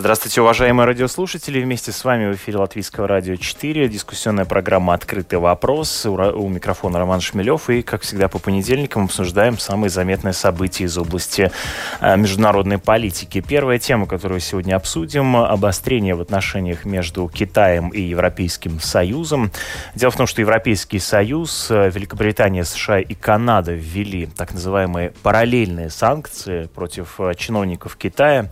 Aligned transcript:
Здравствуйте, 0.00 0.40
уважаемые 0.40 0.86
радиослушатели. 0.86 1.60
Вместе 1.60 1.92
с 1.92 2.04
вами 2.04 2.32
в 2.32 2.34
эфире 2.34 2.56
Латвийского 2.56 3.06
радио 3.06 3.36
4. 3.36 3.86
Дискуссионная 3.86 4.46
программа 4.46 4.94
«Открытый 4.94 5.38
вопрос». 5.38 6.06
У, 6.06 6.48
микрофона 6.48 6.98
Роман 6.98 7.20
Шмелев. 7.20 7.68
И, 7.68 7.82
как 7.82 8.00
всегда, 8.00 8.28
по 8.28 8.38
понедельникам 8.38 9.04
обсуждаем 9.04 9.58
самые 9.58 9.90
заметные 9.90 10.32
события 10.32 10.84
из 10.84 10.96
области 10.96 11.52
э, 12.00 12.16
международной 12.16 12.78
политики. 12.78 13.44
Первая 13.46 13.78
тема, 13.78 14.06
которую 14.06 14.40
сегодня 14.40 14.74
обсудим– 14.74 15.36
обострение 15.36 16.14
в 16.14 16.22
отношениях 16.22 16.86
между 16.86 17.28
Китаем 17.28 17.90
и 17.90 18.00
Европейским 18.00 18.80
Союзом. 18.80 19.50
Дело 19.94 20.12
в 20.12 20.16
том, 20.16 20.26
что 20.26 20.40
Европейский 20.40 20.98
Союз, 20.98 21.70
э, 21.70 21.90
Великобритания, 21.90 22.64
США 22.64 23.00
и 23.00 23.12
Канада 23.12 23.72
ввели 23.74 24.24
так 24.24 24.54
называемые 24.54 25.12
параллельные 25.22 25.90
санкции 25.90 26.70
против 26.74 27.20
э, 27.20 27.34
чиновников 27.36 27.96
Китая. 27.96 28.50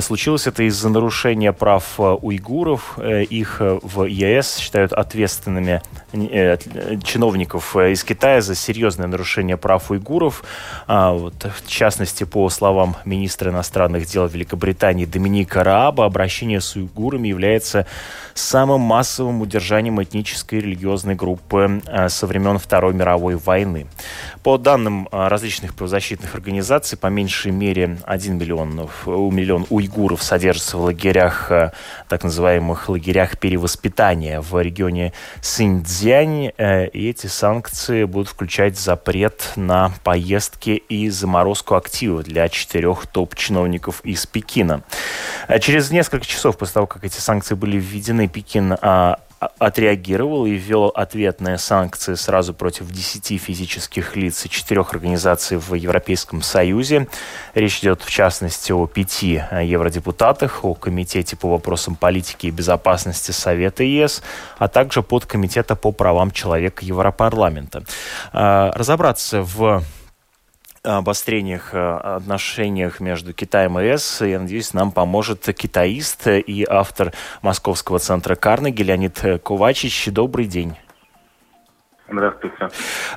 Случилось 0.00 0.46
это 0.46 0.62
из 0.62 0.77
из-за 0.78 0.88
нарушения 0.90 1.52
прав 1.52 1.98
э, 1.98 2.02
уйгуров. 2.02 2.94
Э, 2.98 3.24
их 3.24 3.56
э, 3.60 3.80
в 3.82 4.04
ЕС 4.04 4.58
считают 4.58 4.92
ответственными 4.92 5.82
чиновников 7.02 7.76
из 7.76 8.04
Китая 8.04 8.40
за 8.40 8.54
серьезное 8.54 9.08
нарушение 9.08 9.56
прав 9.56 9.90
уйгуров. 9.90 10.44
А, 10.86 11.12
вот, 11.12 11.34
в 11.44 11.68
частности, 11.68 12.24
по 12.24 12.48
словам 12.48 12.96
министра 13.04 13.50
иностранных 13.50 14.06
дел 14.06 14.26
Великобритании 14.26 15.04
Доминика 15.04 15.64
Рааба, 15.64 16.04
обращение 16.04 16.60
с 16.60 16.76
уйгурами 16.76 17.28
является 17.28 17.86
самым 18.34 18.80
массовым 18.80 19.42
удержанием 19.42 20.00
этнической 20.02 20.60
и 20.60 20.62
религиозной 20.62 21.16
группы 21.16 21.82
со 22.08 22.26
времен 22.26 22.58
Второй 22.58 22.94
мировой 22.94 23.34
войны. 23.34 23.86
По 24.42 24.56
данным 24.56 25.08
различных 25.10 25.74
правозащитных 25.74 26.34
организаций, 26.34 26.96
по 26.96 27.08
меньшей 27.08 27.50
мере 27.52 27.98
1 28.06 28.38
миллион, 28.38 28.88
миллион 29.06 29.66
уйгуров 29.68 30.22
содержится 30.22 30.67
находятся 30.68 30.76
в 30.76 30.80
лагерях, 30.82 31.50
э, 31.50 31.72
так 32.08 32.24
называемых 32.24 32.88
лагерях 32.88 33.38
перевоспитания 33.38 34.40
в 34.40 34.60
регионе 34.60 35.12
Синьцзянь. 35.40 36.52
Э, 36.56 36.86
и 36.88 37.10
эти 37.10 37.26
санкции 37.26 38.04
будут 38.04 38.28
включать 38.28 38.78
запрет 38.78 39.52
на 39.56 39.92
поездки 40.04 40.70
и 40.70 41.10
заморозку 41.10 41.74
активов 41.74 42.24
для 42.24 42.48
четырех 42.48 43.06
топ-чиновников 43.06 44.00
из 44.04 44.26
Пекина. 44.26 44.82
Э, 45.48 45.58
через 45.58 45.90
несколько 45.90 46.26
часов 46.26 46.56
после 46.56 46.74
того, 46.74 46.86
как 46.86 47.04
эти 47.04 47.20
санкции 47.20 47.54
были 47.54 47.78
введены, 47.78 48.28
Пекин 48.28 48.76
а, 48.80 49.18
отреагировал 49.38 50.46
и 50.46 50.52
ввел 50.52 50.86
ответные 50.86 51.58
санкции 51.58 52.14
сразу 52.14 52.54
против 52.54 52.90
10 52.90 53.40
физических 53.40 54.16
лиц 54.16 54.44
и 54.44 54.50
четырех 54.50 54.92
организаций 54.92 55.58
в 55.58 55.74
Европейском 55.74 56.42
Союзе. 56.42 57.06
Речь 57.54 57.78
идет, 57.80 58.02
в 58.02 58.10
частности, 58.10 58.72
о 58.72 58.86
пяти 58.86 59.42
евродепутатах, 59.62 60.64
о 60.64 60.74
Комитете 60.74 61.36
по 61.36 61.50
вопросам 61.50 61.94
политики 61.94 62.46
и 62.46 62.50
безопасности 62.50 63.30
Совета 63.30 63.84
ЕС, 63.84 64.22
а 64.58 64.68
также 64.68 65.02
подкомитета 65.02 65.76
по 65.76 65.92
правам 65.92 66.32
человека 66.32 66.84
Европарламента. 66.84 67.84
А, 68.32 68.72
разобраться 68.74 69.42
в 69.42 69.82
обострениях 70.82 71.74
э, 71.74 71.78
отношениях 71.78 73.00
между 73.00 73.32
Китаем 73.32 73.78
и 73.78 73.86
ЕС, 73.86 74.20
я 74.20 74.40
надеюсь, 74.40 74.72
нам 74.72 74.92
поможет 74.92 75.46
китаист 75.54 76.26
и 76.26 76.66
автор 76.68 77.12
Московского 77.42 77.98
центра 77.98 78.34
Карнеги 78.34 78.82
Леонид 78.82 79.22
Ковачич. 79.42 80.08
Добрый 80.08 80.46
день. 80.46 80.74
Здравствуйте. 82.10 82.68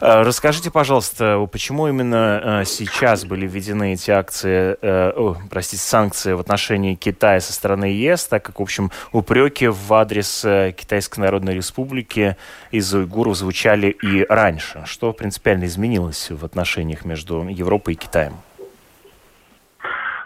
Э, 0.02 0.22
расскажите, 0.24 0.70
пожалуйста, 0.72 1.48
почему 1.52 1.88
именно 1.88 2.62
э, 2.62 2.66
сейчас 2.66 3.26
были 3.26 3.48
введены 3.48 3.94
эти 3.94 4.12
акции, 4.12 4.78
э, 4.82 5.12
о, 5.16 5.38
простите, 5.50 5.82
санкции 5.82 6.34
в 6.34 6.40
отношении 6.40 6.96
Китая 6.96 7.40
со 7.40 7.54
стороны 7.54 7.86
ЕС, 7.86 8.28
так 8.28 8.44
как, 8.44 8.60
в 8.60 8.62
общем, 8.62 8.90
упреки 9.14 9.68
в 9.68 9.94
адрес 9.94 10.46
Китайской 10.76 11.20
Народной 11.20 11.56
Республики 11.56 12.36
из 12.72 12.94
уйгуров 12.94 13.38
звучали 13.38 13.88
и 13.88 14.26
раньше. 14.28 14.84
Что 14.86 15.14
принципиально 15.14 15.66
изменилось 15.66 16.30
в 16.30 16.44
отношениях 16.44 17.06
между 17.06 17.48
Европой 17.48 17.94
и 17.94 17.98
Китаем? 17.98 18.34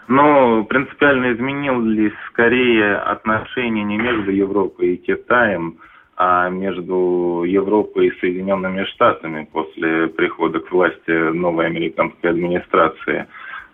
Ну, 0.08 0.64
принципиально 0.64 1.32
изменились 1.32 2.12
скорее 2.28 2.96
отношения 2.96 3.82
не 3.82 3.96
между 3.96 4.30
Европой 4.30 4.94
и 4.94 4.96
Китаем, 4.96 5.78
а 6.16 6.48
между 6.48 7.44
Европой 7.46 8.08
и 8.08 8.20
Соединенными 8.20 8.84
Штатами 8.84 9.46
после 9.52 10.08
прихода 10.08 10.60
к 10.60 10.72
власти 10.72 11.10
новой 11.32 11.66
американской 11.66 12.30
администрации. 12.30 13.26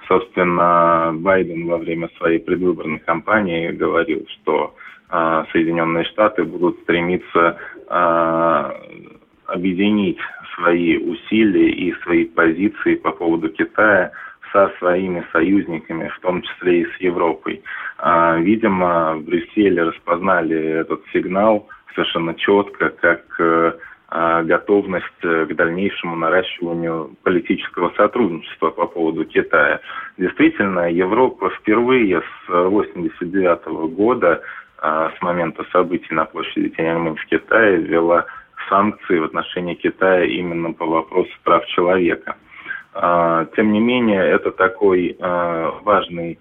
Собственно, 0.08 1.12
Байден 1.14 1.68
во 1.68 1.78
время 1.78 2.10
своей 2.18 2.40
предвыборной 2.40 2.98
кампании 2.98 3.70
говорил, 3.70 4.26
что 4.28 4.74
э, 5.08 5.44
Соединенные 5.52 6.04
Штаты 6.06 6.42
будут 6.42 6.80
стремиться 6.80 7.58
э, 7.88 8.72
объединить 9.46 10.18
свои 10.56 10.96
усилия 10.96 11.70
и 11.70 11.94
свои 12.02 12.24
позиции 12.24 12.96
по 12.96 13.12
поводу 13.12 13.50
Китая 13.50 14.10
со 14.52 14.70
своими 14.80 15.24
союзниками, 15.32 16.08
в 16.08 16.20
том 16.20 16.42
числе 16.42 16.82
и 16.82 16.86
с 16.86 16.96
Европой. 17.00 17.62
Э, 18.00 18.40
видимо, 18.40 19.14
в 19.14 19.22
Брюсселе 19.22 19.84
распознали 19.84 20.80
этот 20.80 21.02
сигнал– 21.12 21.68
совершенно 21.94 22.34
четко, 22.34 22.90
как 22.90 23.22
э, 23.38 23.72
а, 24.14 24.42
готовность 24.42 25.06
э, 25.22 25.46
к 25.46 25.56
дальнейшему 25.56 26.16
наращиванию 26.16 27.16
политического 27.22 27.94
сотрудничества 27.96 28.68
по 28.68 28.86
поводу 28.86 29.24
Китая. 29.24 29.80
Действительно, 30.18 30.90
Европа 30.92 31.48
впервые 31.48 32.20
с 32.20 32.50
1989 32.50 33.94
года, 33.94 34.42
а, 34.76 35.10
с 35.16 35.22
момента 35.22 35.64
событий 35.72 36.12
на 36.12 36.26
площади 36.26 36.68
Тяньаньмэнь 36.68 37.16
в 37.16 37.24
Китае, 37.24 37.78
ввела 37.78 38.26
санкции 38.68 39.18
в 39.18 39.24
отношении 39.24 39.76
Китая 39.76 40.24
именно 40.24 40.74
по 40.74 40.84
вопросу 40.84 41.32
прав 41.42 41.64
человека. 41.68 42.36
А, 42.92 43.46
тем 43.56 43.72
не 43.72 43.80
менее, 43.80 44.22
это 44.22 44.50
такой 44.50 45.16
важный 45.18 46.38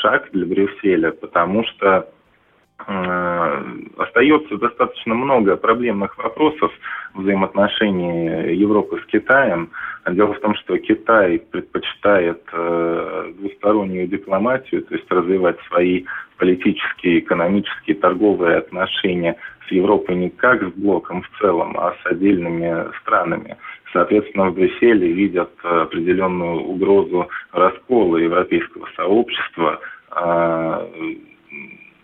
шаг 0.00 0.30
для 0.32 0.46
Брюсселя, 0.46 1.12
потому 1.12 1.64
что 1.64 2.08
остается 2.86 4.56
достаточно 4.56 5.14
много 5.14 5.56
проблемных 5.56 6.16
вопросов 6.16 6.72
взаимоотношений 7.14 8.54
Европы 8.54 9.00
с 9.02 9.06
Китаем. 9.06 9.70
Дело 10.08 10.32
в 10.32 10.40
том, 10.40 10.54
что 10.54 10.78
Китай 10.78 11.38
предпочитает 11.38 12.40
э, 12.52 13.32
двустороннюю 13.36 14.08
дипломатию, 14.08 14.82
то 14.84 14.94
есть 14.94 15.10
развивать 15.10 15.58
свои 15.68 16.04
политические, 16.38 17.18
экономические, 17.18 17.96
торговые 17.96 18.56
отношения 18.58 19.36
с 19.66 19.72
Европой 19.72 20.14
не 20.14 20.30
как 20.30 20.62
с 20.62 20.72
блоком 20.72 21.22
в 21.22 21.38
целом, 21.38 21.76
а 21.78 21.94
с 22.02 22.06
отдельными 22.06 22.86
странами. 23.02 23.56
Соответственно, 23.92 24.50
в 24.50 24.54
Брюсселе 24.54 25.12
видят 25.12 25.50
определенную 25.62 26.60
угрозу 26.60 27.28
раскола 27.52 28.16
европейского 28.16 28.88
сообщества, 28.96 29.80
э, 30.12 30.86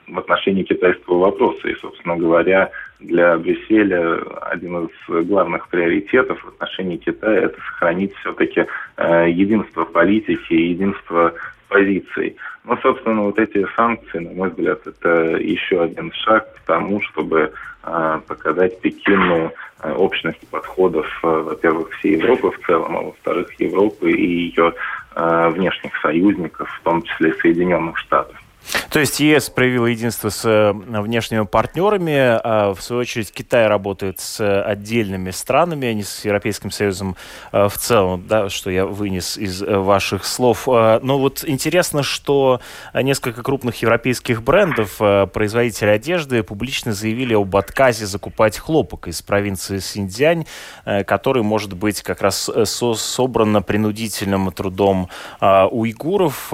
в 0.07 0.19
отношении 0.19 0.63
китайского 0.63 1.19
вопроса. 1.19 1.69
И, 1.69 1.75
собственно 1.77 2.17
говоря, 2.17 2.71
для 3.01 3.37
Брюсселя 3.39 4.19
один 4.43 4.87
из 4.87 5.27
главных 5.27 5.69
приоритетов 5.69 6.43
в 6.43 6.49
отношении 6.49 6.97
Китая– 6.97 7.41
это 7.45 7.57
сохранить 7.57 8.15
все-таки 8.17 8.67
э, 8.97 9.31
единство 9.31 9.85
политики 9.85 10.53
единство 10.53 11.35
позиций. 11.69 12.37
Но, 12.65 12.77
собственно, 12.79 13.23
вот 13.23 13.39
эти 13.39 13.67
санкции, 13.77 14.19
на 14.19 14.31
мой 14.31 14.51
взгляд, 14.51 14.87
это 14.87 15.37
еще 15.37 15.83
один 15.83 16.13
шаг 16.13 16.55
к 16.55 16.61
тому, 16.67 17.01
чтобы 17.03 17.53
э, 17.83 18.21
показать 18.27 18.81
Пекину 18.81 19.53
э, 19.83 19.93
общность 19.93 20.47
подходов, 20.49 21.07
во-первых, 21.23 21.91
всей 21.93 22.17
Европы 22.17 22.51
в 22.51 22.67
целом, 22.67 22.97
а 22.97 23.03
во-вторых, 23.03 23.49
Европы 23.59 24.13
и 24.13 24.49
ее 24.49 24.73
внешних 25.17 25.97
союзников, 26.03 26.69
в 26.69 26.83
том 26.83 27.01
числе 27.03 27.33
Соединенных 27.35 27.97
Штатов. 27.99 28.37
То 28.91 29.01
есть 29.01 29.21
ЕС 29.21 29.51
проявил 29.51 29.87
единство 29.87 30.29
с 30.29 30.45
э, 30.45 30.73
внешними 30.73 31.45
партнерами, 31.45 32.17
а 32.17 32.75
в 32.75 32.81
свою 32.81 33.01
очередь 33.01 33.33
Китай 33.33 33.67
работает 33.67 34.21
с 34.21 34.63
отдельными 34.63 35.31
странами, 35.33 35.89
а 35.89 35.95
не 35.95 36.03
с 36.03 36.25
Европейским 36.25 36.71
Союзом 36.71 37.17
э, 37.53 37.69
в 37.69 37.77
целом, 37.77 38.25
да, 38.27 38.49
что 38.49 38.71
я 38.71 38.87
вынес 38.87 39.37
из 39.37 39.63
э, 39.63 39.77
ваших 39.77 40.25
слов. 40.25 40.67
Но 40.67 41.19
вот 41.19 41.45
интересно, 41.45 42.03
что 42.03 42.61
несколько 42.95 43.43
крупных 43.43 43.83
европейских 43.83 44.43
брендов, 44.43 44.99
производители 45.33 45.89
одежды, 45.89 46.43
публично 46.43 46.93
заявили 46.93 47.35
об 47.35 47.55
отказе 47.57 48.07
закупать 48.07 48.59
хлопок 48.59 49.09
из 49.09 49.23
провинции 49.23 49.79
Синьцзянь, 49.79 50.47
который 50.85 51.43
может 51.43 51.75
быть 51.75 52.03
как 52.03 52.23
раз 52.23 52.51
собран 52.95 53.63
принудительным 53.63 54.53
трудом 54.53 55.09
уйгуров. 55.41 56.53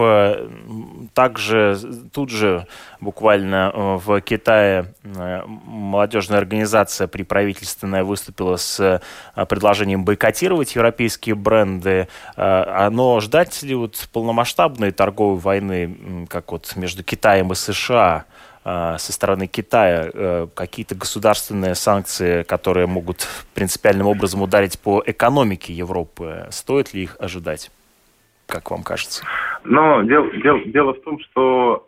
Также 1.15 1.79
тут 2.12 2.31
же 2.31 2.67
буквально 3.00 3.70
э, 3.73 3.97
в 4.05 4.20
Китае 4.20 4.94
э, 5.02 5.43
молодежная 5.47 6.38
организация 6.38 7.06
приправительственная 7.06 8.05
выступила 8.05 8.56
с 8.56 8.81
э, 8.81 9.47
предложением 9.47 10.05
бойкотировать 10.05 10.75
европейские 10.75 11.35
бренды. 11.35 12.08
Но 12.37 13.20
ждать 13.20 13.62
ли 13.62 13.75
вот 13.75 14.08
полномасштабной 14.12 14.91
торговой 14.93 15.38
войны, 15.38 16.26
как 16.29 16.52
вот 16.52 16.75
между 16.76 17.02
Китаем 17.02 17.52
и 17.52 17.55
США, 17.55 18.25
со 18.62 18.99
стороны 18.99 19.47
Китая 19.47 20.49
какие-то 20.55 20.94
государственные 20.94 21.75
санкции, 21.75 22.43
которые 22.43 22.87
могут 22.87 23.26
принципиальным 23.55 24.06
образом 24.06 24.43
ударить 24.43 24.79
по 24.79 25.02
экономике 25.05 25.73
Европы, 25.73 26.47
стоит 26.50 26.93
ли 26.93 27.05
их 27.05 27.17
ожидать? 27.19 27.70
как 28.50 28.70
вам 28.70 28.82
кажется? 28.82 29.25
Но 29.65 30.03
дело, 30.03 30.31
дело, 30.43 30.61
дело 30.67 30.95
в 30.95 31.03
том, 31.03 31.19
что 31.21 31.87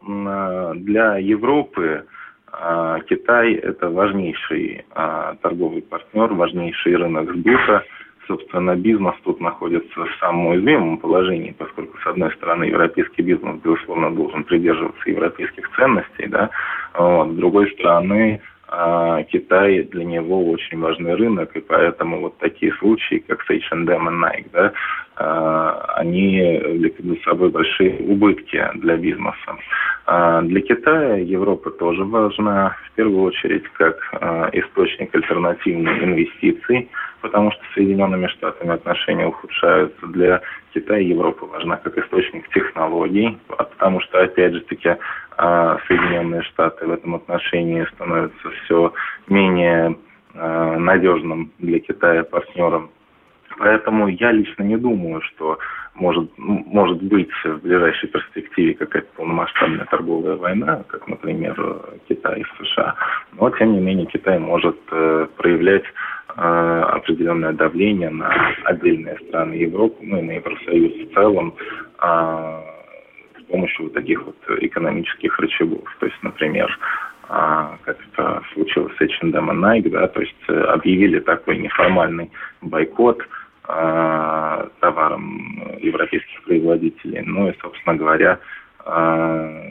для 0.74 1.18
Европы 1.18 2.04
а, 2.52 3.00
Китай– 3.00 3.54
это 3.62 3.88
важнейший 3.88 4.84
а, 4.90 5.34
торговый 5.40 5.82
партнер, 5.82 6.34
важнейший 6.34 6.96
рынок 6.96 7.32
сбыта. 7.32 7.84
Собственно, 8.28 8.76
бизнес 8.76 9.14
тут 9.24 9.40
находится 9.40 10.04
в 10.04 10.14
самом 10.20 10.48
уязвимом 10.48 10.98
положении, 10.98 11.54
поскольку, 11.58 11.98
с 11.98 12.06
одной 12.06 12.30
стороны, 12.32 12.64
европейский 12.64 13.22
бизнес, 13.22 13.60
безусловно, 13.62 14.10
должен 14.10 14.44
придерживаться 14.44 15.10
европейских 15.10 15.68
ценностей, 15.74 16.28
да, 16.28 16.50
вот, 16.94 17.32
с 17.32 17.34
другой 17.34 17.70
стороны, 17.72 18.40
Китай 19.30 19.82
для 19.82 20.04
него 20.04 20.50
очень 20.50 20.78
важный 20.78 21.14
рынок, 21.14 21.54
и 21.56 21.60
поэтому 21.60 22.20
вот 22.20 22.38
такие 22.38 22.72
случаи, 22.74 23.22
как 23.26 23.42
с 23.42 23.50
H&M 23.50 23.84
и 23.84 23.86
Nike, 23.86 24.46
да, 24.52 24.72
они 25.16 26.60
влекут 26.64 27.04
за 27.04 27.16
собой 27.22 27.50
большие 27.50 27.98
убытки 28.00 28.62
для 28.74 28.96
бизнеса. 28.96 29.56
А 30.06 30.42
для 30.42 30.60
Китая 30.60 31.16
Европа 31.16 31.70
тоже 31.70 32.04
важна, 32.04 32.76
в 32.86 32.96
первую 32.96 33.22
очередь, 33.22 33.64
как 33.74 33.96
а, 34.12 34.50
источник 34.52 35.14
альтернативных 35.14 36.02
инвестиций, 36.02 36.90
потому 37.20 37.52
что 37.52 37.60
Соединенными 37.74 38.26
Штатами 38.26 38.72
отношения 38.72 39.26
ухудшаются. 39.26 40.06
Для 40.08 40.42
Китая 40.74 40.98
Европа 40.98 41.46
важна 41.46 41.76
как 41.76 41.96
источник 41.98 42.48
технологий, 42.48 43.38
потому 43.46 44.00
что, 44.00 44.20
опять 44.22 44.54
же 44.54 44.60
таки, 44.62 44.96
а 45.36 45.78
Соединенные 45.86 46.42
Штаты 46.42 46.86
в 46.86 46.90
этом 46.90 47.14
отношении 47.14 47.86
становятся 47.94 48.50
все 48.50 48.92
менее 49.28 49.96
а, 50.34 50.76
надежным 50.78 51.52
для 51.58 51.78
Китая 51.78 52.24
партнером. 52.24 52.90
Поэтому 53.58 54.08
я 54.08 54.32
лично 54.32 54.62
не 54.62 54.76
думаю, 54.76 55.20
что 55.22 55.58
может, 55.94 56.30
может 56.36 57.02
быть 57.02 57.30
в 57.44 57.58
ближайшей 57.58 58.08
перспективе 58.08 58.74
какая-то 58.74 59.08
полномасштабная 59.16 59.86
торговая 59.86 60.36
война, 60.36 60.84
как, 60.88 61.06
например, 61.06 61.54
Китай 62.08 62.40
и 62.40 62.64
США. 62.64 62.94
Но, 63.32 63.50
тем 63.50 63.72
не 63.72 63.80
менее, 63.80 64.06
Китай 64.06 64.38
может 64.38 64.78
э, 64.90 65.26
проявлять 65.36 65.84
э, 65.84 66.40
определенное 66.40 67.52
давление 67.52 68.10
на 68.10 68.54
отдельные 68.64 69.18
страны 69.28 69.54
Европы, 69.54 69.96
ну 70.00 70.18
и 70.18 70.22
на 70.22 70.32
Евросоюз 70.32 71.10
в 71.10 71.14
целом, 71.14 71.54
э, 72.02 72.62
помощью 73.52 73.84
вот 73.84 73.92
таких 73.92 74.24
вот 74.24 74.36
экономических 74.60 75.38
рычагов. 75.38 75.84
То 76.00 76.06
есть, 76.06 76.18
например, 76.22 76.78
а, 77.28 77.76
как 77.84 77.98
это 78.12 78.42
случилось 78.54 78.94
с 78.96 79.00
H&M 79.00 79.50
и 79.50 79.54
Nike, 79.54 79.90
да, 79.90 80.08
то 80.08 80.20
есть 80.20 80.44
э, 80.48 80.52
объявили 80.52 81.20
такой 81.20 81.58
неформальный 81.58 82.30
бойкот 82.62 83.22
а, 83.64 84.68
товарам 84.80 85.76
европейских 85.78 86.42
производителей. 86.44 87.22
Ну 87.24 87.48
и, 87.48 87.54
собственно 87.60 87.96
говоря, 87.96 88.38
а, 88.84 89.62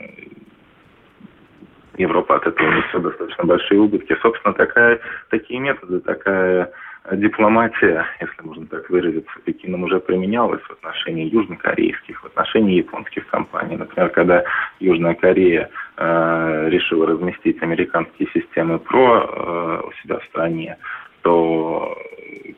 Европа 1.98 2.36
от 2.36 2.46
этого 2.46 2.68
несет 2.68 3.02
достаточно 3.02 3.44
большие 3.44 3.80
убытки. 3.80 4.16
Собственно, 4.22 4.54
такая, 4.54 4.98
такие 5.30 5.60
методы, 5.60 6.00
такая 6.00 6.72
дипломатия, 7.10 8.06
если 8.20 8.42
можно 8.42 8.66
так 8.66 8.88
выразиться, 8.88 9.32
Пекином 9.44 9.82
уже 9.84 9.98
применялась 10.00 10.62
в 10.62 10.70
отношении 10.70 11.28
южнокорейских, 11.28 12.22
в 12.22 12.26
отношении 12.26 12.76
японских 12.76 13.26
компаний. 13.26 13.76
Например, 13.76 14.08
когда 14.10 14.44
Южная 14.78 15.14
Корея 15.14 15.68
э, 15.96 16.68
решила 16.70 17.06
разместить 17.06 17.60
американские 17.62 18.28
системы 18.32 18.78
ПРО 18.78 19.82
э, 19.84 19.88
у 19.88 19.92
себя 20.02 20.18
в 20.18 20.24
стране, 20.26 20.78
то 21.22 21.96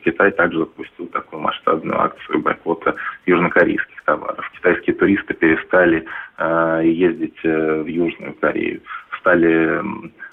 Китай 0.05 0.31
также 0.31 0.59
запустил 0.59 1.07
такую 1.07 1.41
масштабную 1.41 1.99
акцию 1.99 2.39
бойкота 2.41 2.95
южнокорейских 3.25 4.03
товаров. 4.03 4.49
Китайские 4.55 4.95
туристы 4.95 5.33
перестали 5.33 6.05
э, 6.37 6.81
ездить 6.85 7.39
э, 7.43 7.81
в 7.81 7.87
Южную 7.87 8.35
Корею, 8.35 8.81
стали 9.19 9.81
э, 9.81 9.81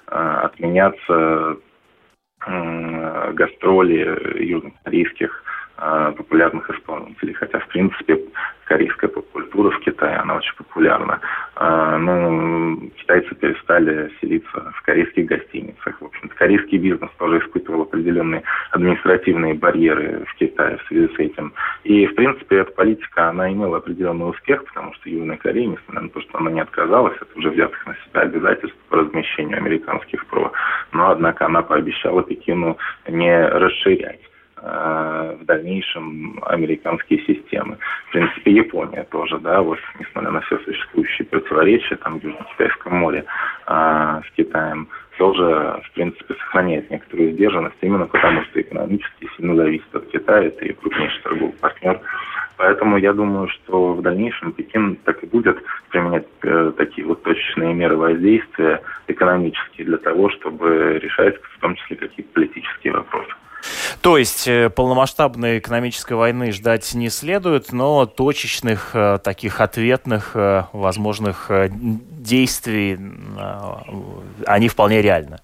отменяться 0.07 1.57
гастроли 2.45 4.43
южнокорейских 4.43 5.43
популярных 5.75 6.69
исполнителей. 6.69 7.33
Хотя, 7.33 7.59
в 7.59 7.67
принципе, 7.67 8.19
корейская 8.65 9.07
поп-культура 9.07 9.71
в 9.71 9.79
Китае, 9.79 10.17
она 10.17 10.35
очень 10.35 10.55
популярна. 10.55 11.19
А, 11.55 11.97
ну, 11.97 12.89
китайцы 12.97 13.35
перестали 13.35 14.11
селиться 14.19 14.71
в 14.75 14.81
корейских 14.83 15.25
гостиницах. 15.25 15.99
В 16.01 16.05
общем-то, 16.05 16.35
корейский 16.35 16.77
бизнес 16.77 17.09
тоже 17.17 17.39
испытывал 17.39 17.83
определенные 17.83 18.43
административные 18.71 19.53
барьеры 19.53 20.25
в 20.25 20.35
Китае 20.35 20.77
в 20.77 20.87
связи 20.87 21.13
с 21.13 21.19
этим. 21.19 21.53
И, 21.83 22.07
в 22.07 22.15
принципе, 22.15 22.57
эта 22.57 22.71
политика, 22.71 23.29
она 23.29 23.51
имела 23.51 23.77
определенный 23.77 24.29
успех, 24.29 24.63
потому 24.65 24.93
что 24.95 25.09
Южная 25.09 25.37
Корея, 25.37 25.67
несмотря 25.67 26.01
на 26.01 26.09
то, 26.09 26.21
что 26.21 26.37
она 26.37 26.51
не 26.51 26.61
отказалась 26.61 27.17
от 27.21 27.35
уже 27.35 27.49
взятых 27.49 27.85
на 27.85 27.95
себя 27.95 28.21
обязательств 28.21 28.77
по 28.89 28.97
размещению 28.97 29.57
американских 29.57 30.25
ПРО, 30.27 30.51
но, 30.91 31.09
однако, 31.09 31.45
она 31.45 31.61
пообещала 31.61 32.23
Пекину 32.23 32.77
не 33.07 33.47
расширять 33.47 34.21
в 34.63 35.45
дальнейшем 35.45 36.41
американские 36.45 37.19
системы. 37.25 37.77
В 38.07 38.11
принципе, 38.11 38.51
Япония 38.51 39.03
тоже, 39.11 39.37
да, 39.39 39.61
вот 39.61 39.79
несмотря 39.99 40.31
на 40.31 40.41
все 40.41 40.57
существующие 40.59 41.25
противоречия 41.27 41.95
там 41.97 42.19
в 42.19 42.23
Южно-Китайском 42.23 42.95
море 42.95 43.25
а, 43.65 44.21
с 44.21 44.31
Китаем, 44.37 44.87
тоже, 45.17 45.81
в 45.83 45.91
принципе, 45.93 46.33
сохраняет 46.35 46.89
некоторую 46.89 47.33
сдержанность, 47.33 47.75
именно 47.81 48.07
потому 48.07 48.43
что 48.45 48.61
экономически 48.61 49.27
сильно 49.37 49.55
зависит 49.55 49.95
от 49.95 50.07
Китая, 50.07 50.45
это 50.45 50.65
ее 50.65 50.73
крупнейший 50.73 51.21
торговый 51.21 51.53
партнер. 51.53 51.99
Поэтому 52.57 52.97
я 52.97 53.13
думаю, 53.13 53.49
что 53.49 53.93
в 53.93 54.01
дальнейшем 54.01 54.51
Пекин 54.53 54.95
так 55.03 55.23
и 55.23 55.27
будет 55.27 55.57
применять 55.89 56.27
э, 56.43 56.71
такие 56.77 57.05
вот 57.05 57.23
точечные 57.23 57.73
меры 57.73 57.97
воздействия 57.97 58.81
экономические 59.07 59.85
для 59.87 59.97
того, 59.97 60.29
чтобы 60.29 60.99
решать 61.01 61.35
в 61.41 61.59
том 61.59 61.75
числе 61.75 61.97
какие-то 61.97 62.31
политические 62.33 62.93
вопросы. 62.93 63.32
То 64.01 64.17
есть 64.17 64.47
э, 64.47 64.69
полномасштабной 64.69 65.59
экономической 65.59 66.13
войны 66.13 66.51
ждать 66.51 66.93
не 66.93 67.09
следует, 67.09 67.71
но 67.71 68.05
точечных 68.05 68.91
э, 68.93 69.19
таких 69.23 69.61
ответных 69.61 70.31
э, 70.35 70.65
возможных 70.73 71.49
действий, 71.71 72.99
они 74.45 74.67
вполне 74.67 75.01
реальны. 75.01 75.39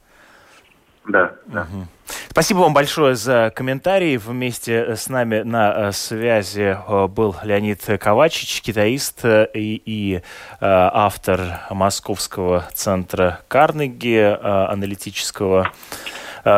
Да, 1.08 1.32
да. 1.48 1.62
Угу. 1.62 1.88
Спасибо 2.30 2.60
вам 2.60 2.74
большое 2.74 3.16
за 3.16 3.52
комментарии. 3.56 4.18
Вместе 4.18 4.96
с 4.96 5.10
нами 5.10 5.42
на 5.42 5.92
связи 5.92 6.78
был 7.08 7.36
Леонид 7.44 7.84
Ковачич, 8.00 8.62
китаист 8.62 9.26
и, 9.26 9.82
и 9.86 10.22
автор 10.60 11.62
Московского 11.72 12.68
центра 12.74 13.40
Карнеги, 13.48 14.38
аналитического 14.42 15.72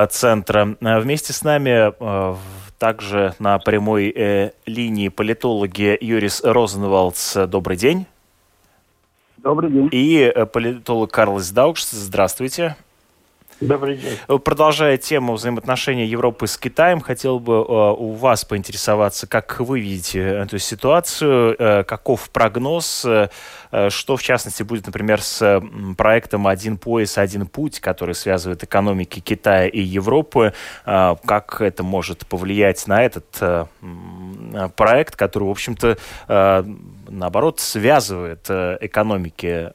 центра. 0.10 0.76
Э, 0.82 1.00
вместе 1.00 1.34
с 1.34 1.44
нами 1.44 1.92
э, 1.92 2.36
также 2.78 3.34
на 3.40 3.60
прямой 3.60 4.54
линии 4.66 5.10
политологи 5.10 5.98
Юрис 6.02 6.42
Розенвалдс. 6.44 7.48
Добрый 7.48 7.78
день. 7.78 8.08
Добрый 9.38 9.70
день. 9.70 9.90
И 9.92 10.34
политолог 10.52 11.12
Карлос 11.12 11.52
Даукс. 11.52 11.92
Здравствуйте. 11.92 12.76
Добрый 13.62 13.96
день. 13.96 14.18
Продолжая 14.40 14.98
тему 14.98 15.34
взаимоотношений 15.34 16.08
Европы 16.08 16.48
с 16.48 16.58
Китаем, 16.58 17.00
хотел 17.00 17.38
бы 17.38 17.54
э, 17.54 17.58
у 17.58 18.14
вас 18.14 18.44
поинтересоваться, 18.44 19.28
как 19.28 19.60
вы 19.60 19.80
видите 19.80 20.20
эту 20.20 20.58
ситуацию, 20.58 21.56
э, 21.60 21.84
каков 21.84 22.32
прогноз, 22.32 23.06
э, 23.06 23.30
что 23.90 24.18
в 24.18 24.24
частности 24.24 24.64
будет, 24.64 24.88
например, 24.88 25.22
с 25.22 25.62
проектом 25.96 26.48
«Один 26.48 26.78
пояс, 26.78 27.20
один 27.20 27.46
путь», 27.46 27.80
который 27.80 28.16
связывает 28.16 28.64
экономики 28.64 29.20
Китая 29.20 29.68
и 29.68 29.80
Европы, 29.80 30.54
как 30.84 31.62
это 31.62 31.84
может 31.84 32.26
повлиять 32.28 32.86
на 32.88 33.02
этот 33.02 33.26
проект, 34.76 35.16
который, 35.16 35.44
в 35.46 35.52
общем-то, 35.52 35.98
наоборот, 37.12 37.60
связывает 37.60 38.50
э, 38.50 38.78
экономики 38.82 39.74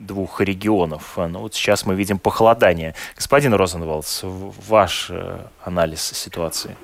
двух 0.00 0.40
регионов. 0.40 1.14
Ну, 1.16 1.40
вот 1.40 1.54
сейчас 1.54 1.86
мы 1.86 1.94
видим 1.94 2.18
похолодание. 2.18 2.94
Господин 3.16 3.54
Розенвалдс, 3.54 4.24
ваш 4.68 5.08
э, 5.10 5.38
анализ 5.64 6.02
ситуации 6.02 6.76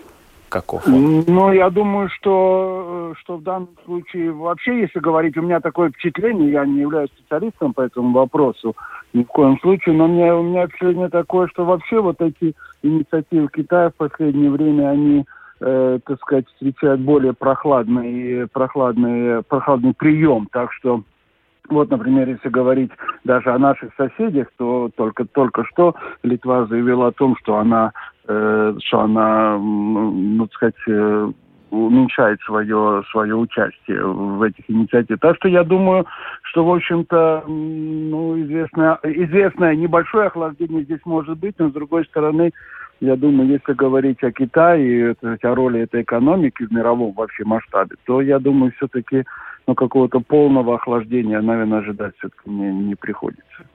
каков 0.49 0.87
он? 0.87 1.25
Ну, 1.27 1.53
я 1.53 1.69
думаю, 1.69 2.09
что, 2.09 3.13
что 3.19 3.37
в 3.37 3.43
данном 3.43 3.69
случае 3.85 4.33
вообще, 4.33 4.81
если 4.81 4.99
говорить, 4.99 5.37
у 5.37 5.43
меня 5.43 5.61
такое 5.61 5.91
впечатление, 5.91 6.53
я 6.53 6.65
не 6.65 6.81
являюсь 6.81 7.11
специалистом 7.11 7.75
по 7.75 7.83
этому 7.83 8.13
вопросу 8.13 8.75
ни 9.13 9.25
в 9.25 9.27
коем 9.27 9.59
случае, 9.61 9.95
но 9.95 10.07
мне, 10.07 10.33
у 10.33 10.43
меня 10.43 10.67
впечатление 10.67 11.09
такое, 11.09 11.49
что 11.49 11.65
вообще 11.65 12.01
вот 12.01 12.21
эти 12.21 12.55
инициативы 12.83 13.49
Китая 13.49 13.91
в 13.91 13.95
последнее 13.95 14.51
время, 14.51 14.91
они 14.91 15.25
э, 15.61 15.99
так 16.05 16.21
сказать, 16.21 16.47
встречают 16.49 17.01
более 17.01 17.33
прохладный, 17.33 18.47
прохладный, 18.49 19.43
прохладный 19.43 19.95
прием. 19.95 20.49
Так 20.53 20.73
что 20.73 21.03
вот, 21.69 21.91
например, 21.91 22.29
если 22.29 22.49
говорить 22.49 22.91
даже 23.25 23.51
о 23.51 23.59
наших 23.59 23.91
соседях, 23.97 24.49
то 24.57 24.91
только 24.97 25.25
только 25.27 25.65
что 25.67 25.95
Литва 26.23 26.67
заявила 26.67 27.09
о 27.09 27.13
том, 27.13 27.37
что 27.37 27.57
она, 27.57 27.93
э, 28.27 28.75
что 28.85 29.01
она, 29.01 29.59
ну, 29.59 30.47
так 30.47 30.55
сказать, 30.55 30.89
э, 30.89 31.33
уменьшает 31.71 32.41
свое, 32.43 33.03
свое 33.11 33.37
участие 33.37 34.03
в 34.03 34.43
этих 34.43 34.65
инициативах. 34.69 35.21
Так 35.21 35.37
что 35.37 35.49
я 35.49 35.65
думаю, 35.65 36.07
что, 36.43 36.65
в 36.65 36.73
общем-то, 36.73 37.45
ну, 37.47 38.41
известное, 38.41 38.99
известное 39.03 39.77
небольшое 39.77 40.29
охлаждение 40.29 40.85
здесь 40.85 41.01
может 41.05 41.39
быть, 41.39 41.55
но, 41.59 41.69
с 41.69 41.73
другой 41.73 42.07
стороны, 42.07 42.53
я 43.01 43.17
думаю, 43.17 43.49
если 43.49 43.73
говорить 43.73 44.23
о 44.23 44.33
Китае, 44.33 45.15
о 45.23 45.55
роли 45.55 45.81
этой 45.81 46.03
экономики 46.03 46.65
в 46.65 46.73
мировом 46.73 47.13
вообще 47.13 47.45
масштабе, 47.45 47.97
то 48.05 48.21
я 48.21 48.39
думаю, 48.39 48.73
все-таки 48.77 49.25
ну, 49.67 49.75
какого-то 49.75 50.21
полного 50.21 50.75
охлаждения, 50.75 51.41
наверное, 51.41 51.79
ожидать 51.79 52.15
все-таки 52.19 52.51
не, 52.51 52.73
не 52.73 52.95
приходится. 52.95 53.67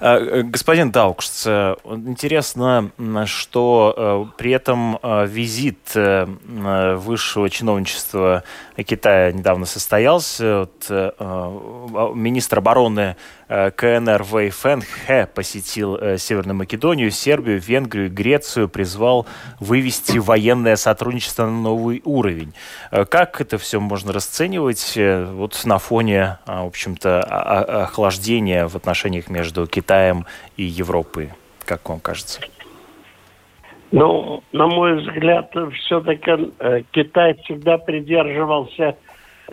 А, 0.00 0.18
э, 0.18 0.42
господин 0.42 0.90
Даукшц, 0.90 1.44
э, 1.46 1.74
интересно, 1.84 2.90
что 3.26 3.94
э, 3.96 4.38
при 4.38 4.52
этом 4.52 4.98
визит 5.26 5.94
высшего 5.94 7.50
чиновничества 7.50 8.44
Китая 8.76 9.32
недавно 9.32 9.66
состоялся. 9.66 10.68
Вот, 10.88 12.14
министр 12.14 12.58
обороны 12.58 13.16
КНР 13.48 14.22
Вэй 14.22 14.50
Фэн 14.50 14.82
Хэ 14.82 15.26
посетил 15.26 15.98
Северную 16.18 16.56
Македонию, 16.56 17.10
Сербию, 17.10 17.60
Венгрию, 17.60 18.10
Грецию, 18.10 18.68
призвал 18.68 19.26
вывести 19.60 20.18
военное 20.18 20.76
сотрудничество 20.76 21.44
на 21.44 21.52
новый 21.52 22.00
уровень. 22.04 22.54
Как 22.90 23.40
это 23.40 23.58
все 23.58 23.80
можно 23.80 24.12
расценивать 24.12 24.96
вот 24.96 25.60
на 25.64 25.78
фоне, 25.78 26.38
в 26.46 26.66
общем-то, 26.66 27.20
охлаждения 27.84 28.66
в 28.68 28.76
отношениях 28.76 29.28
между 29.28 29.66
Китаем 29.66 29.81
Китаем 29.82 30.26
и 30.56 30.62
Европой, 30.62 31.30
как 31.66 31.88
вам 31.88 31.98
кажется? 31.98 32.40
Ну, 33.90 34.42
на 34.52 34.68
мой 34.68 35.02
взгляд, 35.02 35.52
все-таки 35.74 36.52
э, 36.60 36.82
Китай 36.92 37.34
всегда 37.42 37.78
придерживался 37.78 38.96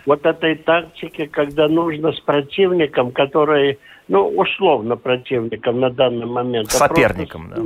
вот 0.06 0.24
этой 0.24 0.54
тактики, 0.54 1.26
когда 1.26 1.66
нужно 1.66 2.12
с 2.12 2.20
противником, 2.20 3.10
который, 3.10 3.80
ну, 4.06 4.28
условно 4.28 4.96
противником 4.96 5.80
на 5.80 5.90
данный 5.90 6.26
момент. 6.26 6.68
А 6.68 6.88
соперником, 6.88 7.50
а 7.52 7.56
да. 7.56 7.62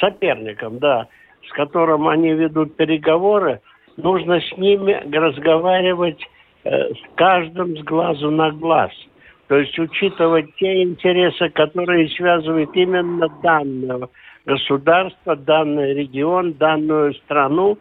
Соперником, 0.00 0.78
да, 0.78 1.06
с 1.46 1.52
которым 1.52 2.08
они 2.08 2.32
ведут 2.32 2.76
переговоры, 2.76 3.60
нужно 3.98 4.40
с 4.40 4.56
ними 4.56 5.00
разговаривать 5.14 6.20
э, 6.64 6.94
с 6.94 7.14
каждым 7.14 7.76
с 7.76 7.82
глазу 7.82 8.30
на 8.30 8.50
глаз– 8.52 8.90
то 9.48 9.58
есть 9.58 9.78
учитывать 9.78 10.54
те 10.56 10.82
интересы, 10.82 11.50
которые 11.50 12.08
связывают 12.08 12.70
именно 12.74 13.28
данное 13.42 14.08
государство, 14.46 15.36
данный 15.36 15.94
регион, 15.94 16.54
данную 16.54 17.14
страну, 17.14 17.78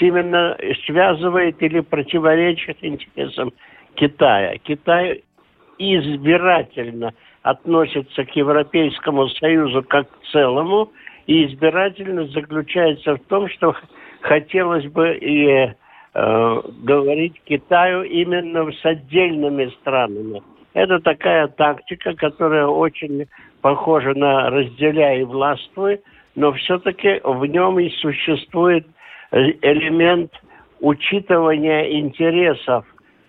именно 0.00 0.56
связывает 0.86 1.62
или 1.62 1.80
противоречит 1.80 2.78
интересам 2.82 3.52
Китая. 3.94 4.58
Китай 4.58 5.24
избирательно 5.78 7.14
относится 7.42 8.24
к 8.24 8.36
Европейскому 8.36 9.28
Союзу 9.28 9.82
как 9.82 10.10
к 10.10 10.24
целому, 10.30 10.92
и 11.26 11.46
избирательно 11.46 12.26
заключается 12.28 13.16
в 13.16 13.20
том, 13.28 13.48
что 13.50 13.74
хотелось 14.20 14.86
бы 14.86 15.16
и 15.16 15.46
э, 16.14 16.62
говорить 16.82 17.40
Китаю 17.44 18.02
именно 18.02 18.70
с 18.72 18.84
отдельными 18.84 19.66
странами 19.80 20.42
это 20.78 21.00
такая 21.00 21.48
тактика, 21.48 22.14
которая 22.14 22.66
очень 22.66 23.26
похожа 23.60 24.14
на 24.14 24.48
«разделяй 24.50 25.20
и 25.20 25.24
властвуй», 25.24 26.00
но 26.36 26.52
все-таки 26.52 27.20
в 27.24 27.44
нем 27.46 27.80
и 27.80 27.90
существует 27.90 28.86
элемент 29.32 30.32
учитывания 30.80 31.90
интересов 31.98 32.84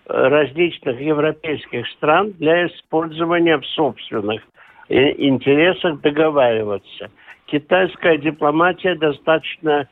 различных 0.06 1.00
европейских 1.00 1.88
стран 1.88 2.32
для 2.38 2.68
использования 2.68 3.58
в 3.58 3.66
собственных 3.66 4.42
интересах 4.88 6.00
договариваться. 6.00 7.10
Китайская 7.46 8.18
дипломатия 8.18 8.94
достаточно 8.94 9.88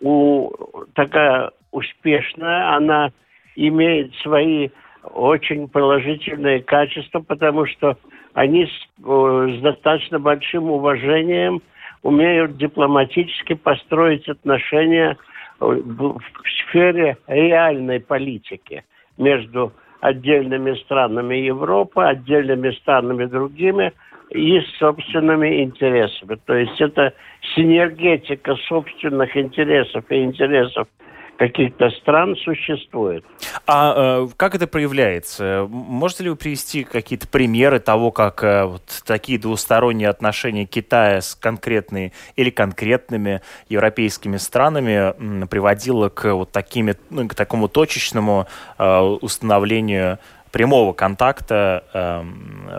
у, 0.00 0.50
такая 0.94 1.52
успешная, 1.70 2.74
она 2.74 3.12
имеет 3.54 4.12
свои 4.16 4.70
очень 5.14 5.68
положительные 5.68 6.62
качества, 6.62 7.20
потому 7.20 7.66
что 7.66 7.96
они 8.34 8.66
с, 8.66 9.02
с 9.02 9.60
достаточно 9.60 10.18
большим 10.18 10.70
уважением 10.70 11.62
умеют 12.02 12.56
дипломатически 12.56 13.54
построить 13.54 14.28
отношения 14.28 15.16
в 15.58 16.20
сфере 16.68 17.16
реальной 17.26 18.00
политики 18.00 18.84
между 19.16 19.72
отдельными 20.00 20.74
странами 20.84 21.36
Европы, 21.36 22.02
отдельными 22.02 22.70
странами 22.72 23.24
другими 23.24 23.92
и 24.30 24.60
собственными 24.78 25.62
интересами. 25.62 26.38
То 26.44 26.54
есть 26.54 26.80
это 26.80 27.14
синергетика 27.54 28.56
собственных 28.68 29.36
интересов 29.36 30.04
и 30.10 30.22
интересов 30.22 30.88
каких-то 31.36 31.90
стран 31.90 32.36
существует. 32.36 33.24
А 33.66 34.24
э, 34.24 34.28
как 34.36 34.54
это 34.54 34.66
проявляется? 34.66 35.66
Можете 35.68 36.24
ли 36.24 36.30
вы 36.30 36.36
привести 36.36 36.84
какие-то 36.84 37.28
примеры 37.28 37.78
того, 37.78 38.10
как 38.10 38.42
э, 38.42 38.64
вот 38.64 38.82
такие 39.04 39.38
двусторонние 39.38 40.08
отношения 40.08 40.66
Китая 40.66 41.20
с 41.20 41.34
конкретными 41.34 42.12
или 42.36 42.50
конкретными 42.50 43.42
европейскими 43.68 44.38
странами 44.38 45.14
м, 45.18 45.48
приводило 45.48 46.08
к 46.08 46.32
вот 46.32 46.52
такими, 46.52 46.96
ну, 47.10 47.28
к 47.28 47.34
такому 47.34 47.68
точечному 47.68 48.46
э, 48.78 48.98
установлению 48.98 50.18
прямого 50.52 50.92
контакта 50.94 51.84
э, 51.92 52.22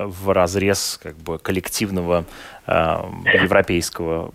в 0.06 0.34
разрез 0.34 1.00
как 1.02 1.16
бы 1.18 1.38
коллективного 1.38 2.26
э, 2.66 2.72
европейского 3.34 4.34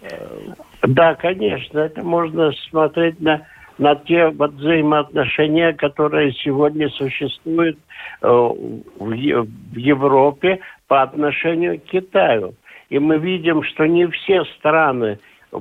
э, 0.00 0.54
да, 0.82 1.14
конечно, 1.14 1.78
это 1.78 2.04
можно 2.04 2.52
смотреть 2.70 3.20
на, 3.20 3.46
на 3.78 3.94
те 3.94 4.28
взаимоотношения, 4.28 5.72
которые 5.72 6.32
сегодня 6.32 6.88
существуют 6.90 7.78
э, 8.20 8.26
в, 8.28 8.84
в 8.98 9.76
Европе 9.76 10.60
по 10.88 11.02
отношению 11.02 11.80
к 11.80 11.84
Китаю. 11.84 12.54
И 12.90 12.98
мы 12.98 13.18
видим, 13.18 13.62
что 13.62 13.86
не 13.86 14.06
все 14.08 14.44
страны 14.56 15.18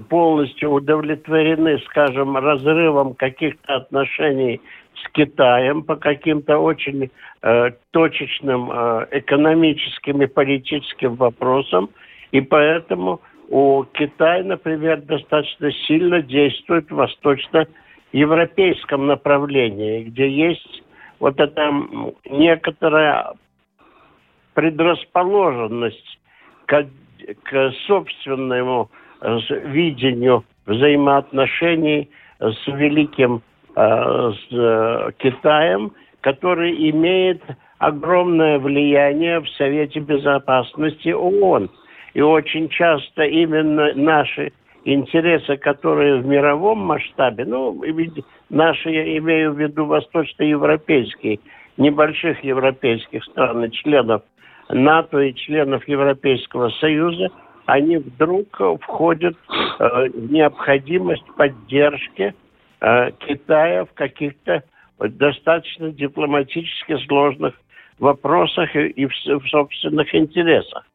полностью 0.10 0.72
удовлетворены, 0.72 1.80
скажем, 1.86 2.38
разрывом 2.38 3.14
каких-то 3.14 3.76
отношений 3.76 4.60
с 4.96 5.10
Китаем 5.12 5.84
по 5.84 5.96
каким-то 5.98 6.58
очень 6.58 7.12
э, 7.42 7.72
точечным 7.92 8.72
э, 8.72 9.08
экономическим 9.12 10.22
и 10.22 10.28
политическим 10.28 11.16
вопросам. 11.16 11.90
И 12.32 12.42
поэтому 12.42 13.22
у 13.52 13.84
Китая, 13.84 14.44
например, 14.44 15.02
достаточно 15.02 15.72
сильно 15.86 16.22
действует 16.22 16.90
в 16.90 16.96
восточноевропейском 16.96 19.08
направлении, 19.08 20.06
где 20.06 20.30
есть 20.30 20.84
вот 21.20 21.38
эта 21.38 21.70
некоторая 22.30 23.34
предрасположенность 24.54 26.18
к 26.66 26.88
к 27.44 27.72
собственному 27.86 28.90
видению 29.50 30.44
взаимоотношений 30.66 32.10
с 32.40 32.68
великим 32.68 33.44
с 33.76 35.14
Китаем, 35.20 35.92
который 36.22 36.90
имеет 36.90 37.44
огромное 37.78 38.58
влияние 38.60 39.40
в 39.40 39.48
Совете 39.50 40.00
Безопасности 40.00 41.10
ООН. 41.10 41.70
И 42.14 42.22
очень 42.22 42.70
часто 42.70 43.24
именно 43.24 43.94
наши 43.94 44.52
интересы, 44.84 45.58
которые 45.58 46.22
в 46.22 46.26
мировом 46.26 46.80
масштабе, 46.80 47.46
ну, 47.46 47.82
наши, 48.50 48.90
я 48.90 49.18
имею 49.18 49.54
в 49.54 49.60
виду 49.60 49.86
восточноевропейские, 49.86 51.40
небольших 51.78 52.44
европейских 52.44 53.24
стран 53.26 53.66
и 53.66 53.72
членов 53.72 54.24
НАТО 54.70 55.20
и 55.20 55.34
членов 55.34 55.88
Европейского 55.88 56.70
Союза, 56.70 57.30
они 57.66 57.98
вдруг 57.98 58.60
входят 58.82 59.36
э, 59.80 60.10
в 60.10 60.32
необходимость 60.32 61.26
поддержки 61.38 62.34
э, 62.82 63.12
Китая 63.20 63.86
в 63.86 63.94
каких-то 63.94 64.64
достаточно 65.00 65.92
дипломатически 65.92 66.98
сложных 67.06 67.56
вопросах 68.00 68.76
и 68.76 69.06
в, 69.06 69.12
в 69.12 69.48
собственных 69.50 70.14
интересах. 70.16 70.86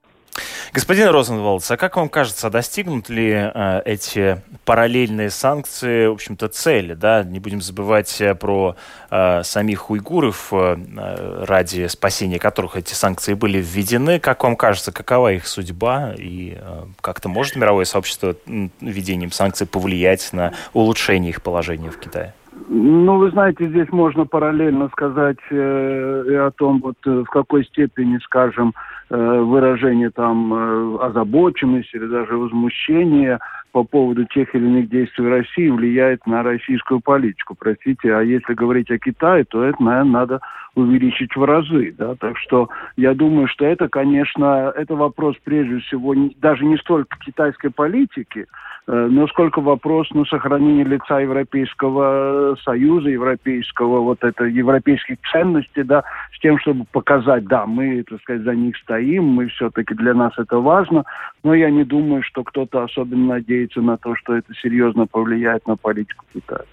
Господин 0.73 1.09
Розенвалдс, 1.09 1.71
а 1.71 1.77
как 1.77 1.97
вам 1.97 2.09
кажется, 2.09 2.51
достигнут 2.51 3.09
ли 3.09 3.31
э, 3.33 3.83
эти 3.85 4.43
параллельные 4.65 5.31
санкции, 5.31 6.07
в 6.07 6.13
общем-то, 6.13 6.49
цели? 6.49 6.95
Да? 6.95 7.23
Не 7.23 7.41
будем 7.41 7.61
забывать 7.61 8.21
э, 8.21 8.35
про 8.35 8.77
э, 9.11 9.43
самих 9.43 9.91
уйгуров, 9.91 10.49
э, 10.53 11.45
ради 11.47 11.87
спасения 11.87 12.39
которых 12.39 12.77
эти 12.77 12.95
санкции 12.95 13.35
были 13.35 13.59
введены. 13.59 14.19
Как 14.19 14.43
вам 14.43 14.57
кажется, 14.57 14.93
какова 14.93 15.33
их 15.33 15.47
судьба? 15.47 16.15
И 16.17 16.59
э, 16.61 16.83
как-то 17.01 17.29
может 17.29 17.57
мировое 17.57 17.85
сообщество 17.85 18.35
введением 18.81 19.31
санкций 19.31 19.67
повлиять 19.67 20.33
на 20.33 20.53
улучшение 20.73 21.31
их 21.31 21.43
положения 21.43 21.91
в 21.91 21.99
Китае? 21.99 22.35
Ну, 22.69 23.19
вы 23.19 23.31
знаете, 23.31 23.69
здесь 23.69 23.89
можно 23.91 24.25
параллельно 24.25 24.89
сказать 24.89 25.37
э, 25.51 26.25
и 26.29 26.35
о 26.35 26.51
том, 26.51 26.81
вот 26.81 26.97
в 27.05 27.27
какой 27.27 27.65
степени, 27.67 28.19
скажем, 28.25 28.75
э, 28.75 28.96
выражение 29.15 30.11
там 30.11 30.53
э, 30.53 30.99
озабоченности 31.01 31.97
или 31.97 32.07
даже 32.07 32.37
возмущения 32.37 33.39
по 33.71 33.85
поводу 33.85 34.25
тех 34.25 34.55
или 34.55 34.65
иных 34.65 34.89
действий 34.89 35.29
России 35.29 35.69
влияет 35.69 36.27
на 36.27 36.43
российскую 36.43 37.01
политику. 37.01 37.55
Простите, 37.59 38.15
а 38.15 38.23
если 38.23 38.55
говорить 38.55 38.91
о 38.91 38.99
Китае, 38.99 39.45
то 39.45 39.63
это, 39.63 39.83
наверное, 39.83 40.13
надо 40.13 40.41
увеличить 40.75 41.37
в 41.37 41.45
разы. 41.45 41.95
Да? 41.97 42.15
Так 42.17 42.39
что 42.39 42.69
я 42.97 43.15
думаю, 43.15 43.49
что 43.49 43.65
это, 43.65 43.89
конечно, 43.89 44.73
это 44.75 44.95
вопрос 44.97 45.37
прежде 45.45 45.79
всего 45.81 46.15
даже 46.41 46.65
не 46.65 46.77
столько 46.79 47.17
китайской 47.19 47.71
политики, 47.71 48.41
э, 48.41 48.47
но 48.87 49.27
сколько 49.27 49.61
вопрос 49.61 50.09
ну, 50.13 50.25
сохранения 50.27 50.85
лица 50.85 51.19
Европейского 51.19 52.57
Союза, 52.65 53.09
европейского 53.09 54.01
вот 54.01 54.23
это 54.23 54.45
европейских 54.45 55.17
ценностей, 55.33 55.83
да, 55.83 56.05
с 56.37 56.41
тем, 56.41 56.59
чтобы 56.61 56.85
показать, 56.93 57.47
да, 57.47 57.67
мы, 57.67 58.05
так 58.09 58.21
сказать, 58.21 58.43
за 58.43 58.55
них 58.55 58.77
стоим, 58.77 59.25
мы 59.25 59.49
все-таки 59.49 59.95
для 59.95 60.15
нас 60.15 60.33
это 60.39 60.59
важно, 60.59 61.05
но 61.43 61.53
я 61.55 61.71
не 61.71 61.83
думаю, 61.83 62.23
что 62.23 62.45
кто-то 62.45 62.85
особенно 62.85 63.35
надеется 63.35 63.81
на 63.81 63.97
то, 63.97 64.15
что 64.15 64.37
это 64.37 64.55
серьезно 64.55 65.07
повлияет 65.07 65.67
на 65.67 65.77
политику 65.77 66.25
Китая. 66.33 66.65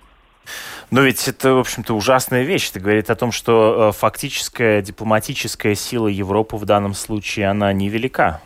Но 0.91 1.01
ведь 1.01 1.27
это, 1.27 1.53
в 1.53 1.59
общем-то, 1.59 1.95
ужасная 1.95 2.43
вещь. 2.43 2.69
Это 2.69 2.79
говорит 2.79 3.09
о 3.09 3.15
том, 3.15 3.31
что 3.31 3.89
э, 3.89 3.97
фактическая 3.97 4.81
дипломатическая 4.81 5.73
сила 5.73 6.07
Европы 6.07 6.57
в 6.57 6.65
данном 6.65 6.93
случае, 6.93 7.47
она 7.47 7.73
невелика. 7.73 8.41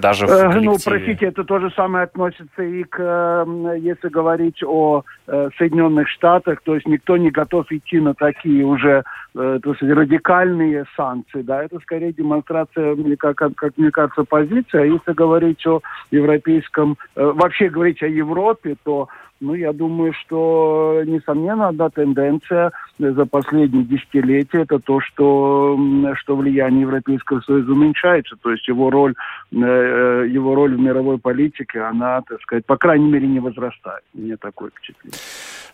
Даже 0.00 0.26
в 0.26 0.28
коллективе. 0.28 0.64
Ну, 0.64 0.76
простите, 0.84 1.26
это 1.26 1.44
то 1.44 1.58
же 1.58 1.70
самое 1.76 2.04
относится 2.04 2.62
и 2.62 2.84
к, 2.84 2.98
эм, 2.98 3.72
если 3.76 4.08
говорить 4.08 4.62
о 4.62 5.02
э, 5.26 5.50
Соединенных 5.58 6.08
Штатах, 6.08 6.60
то 6.64 6.74
есть 6.74 6.86
никто 6.86 7.16
не 7.16 7.30
готов 7.30 7.70
идти 7.70 8.00
на 8.00 8.14
такие 8.14 8.64
уже 8.64 9.04
э, 9.34 9.58
то 9.62 9.70
есть 9.70 9.82
радикальные 9.82 10.84
санкции, 10.96 11.42
да, 11.42 11.62
это 11.62 11.78
скорее 11.80 12.12
демонстрация, 12.12 12.96
как, 13.16 13.36
как 13.36 13.72
мне 13.76 13.90
кажется, 13.90 14.24
позиции. 14.24 14.80
А 14.80 14.84
если 14.84 15.12
говорить 15.12 15.64
о 15.66 15.80
европейском, 16.10 16.96
вообще 17.14 17.68
говорить 17.68 18.02
о 18.02 18.06
Европе, 18.06 18.76
то 18.84 19.08
ну, 19.40 19.54
я 19.54 19.72
думаю, 19.72 20.12
что, 20.12 21.02
несомненно, 21.06 21.68
одна 21.68 21.88
тенденция 21.88 22.72
за 22.98 23.24
последние 23.24 23.84
десятилетия 23.84 24.62
это 24.62 24.78
то, 24.78 25.00
что, 25.00 25.78
что 26.16 26.36
влияние 26.36 26.82
Европейского 26.82 27.40
Союза 27.40 27.72
уменьшается. 27.72 28.36
То 28.42 28.50
есть 28.50 28.68
его 28.68 28.90
роль, 28.90 29.14
э, 29.52 29.56
э, 29.56 30.28
его 30.28 30.54
роль 30.54 30.76
в 30.76 30.80
мировой 30.80 31.18
политике, 31.18 31.80
она, 31.80 32.20
так 32.22 32.40
сказать, 32.42 32.66
по 32.66 32.76
крайней 32.76 33.10
мере, 33.10 33.26
не 33.26 33.40
возрастает. 33.40 34.04
Мне 34.12 34.36
такое 34.36 34.70
впечатление. 34.70 35.18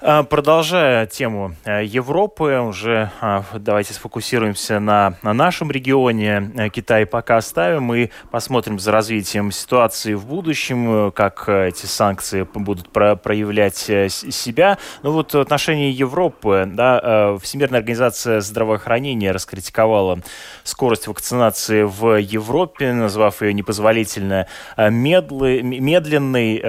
А, 0.00 0.22
продолжая 0.22 1.06
тему 1.06 1.54
э, 1.64 1.84
Европы, 1.84 2.58
уже 2.58 3.10
а, 3.20 3.44
давайте 3.54 3.94
сфокусируемся 3.94 4.80
на, 4.80 5.14
на 5.22 5.32
нашем 5.32 5.70
регионе. 5.70 6.70
Китай 6.72 7.06
пока 7.06 7.38
оставим 7.38 7.92
и 7.94 8.10
посмотрим 8.30 8.78
за 8.78 8.92
развитием 8.92 9.52
ситуации 9.52 10.14
в 10.14 10.26
будущем, 10.26 11.12
как 11.12 11.48
эти 11.48 11.86
санкции 11.86 12.46
будут 12.54 12.90
проявляться 12.90 13.46
проявлять 13.46 13.88
э, 13.88 14.08
себя. 14.08 14.78
Ну 15.02 15.12
вот 15.12 15.34
в 15.34 15.38
отношении 15.38 15.92
Европы, 15.92 16.64
да, 16.66 17.00
э, 17.02 17.38
Всемирная 17.42 17.80
организация 17.80 18.40
здравоохранения 18.40 19.32
раскритиковала 19.32 20.20
скорость 20.64 21.06
вакцинации 21.06 21.82
в 21.82 22.18
Европе, 22.18 22.92
назвав 22.92 23.42
ее 23.42 23.52
непозволительно 23.52 24.46
э, 24.76 24.90
медленной. 24.90 26.62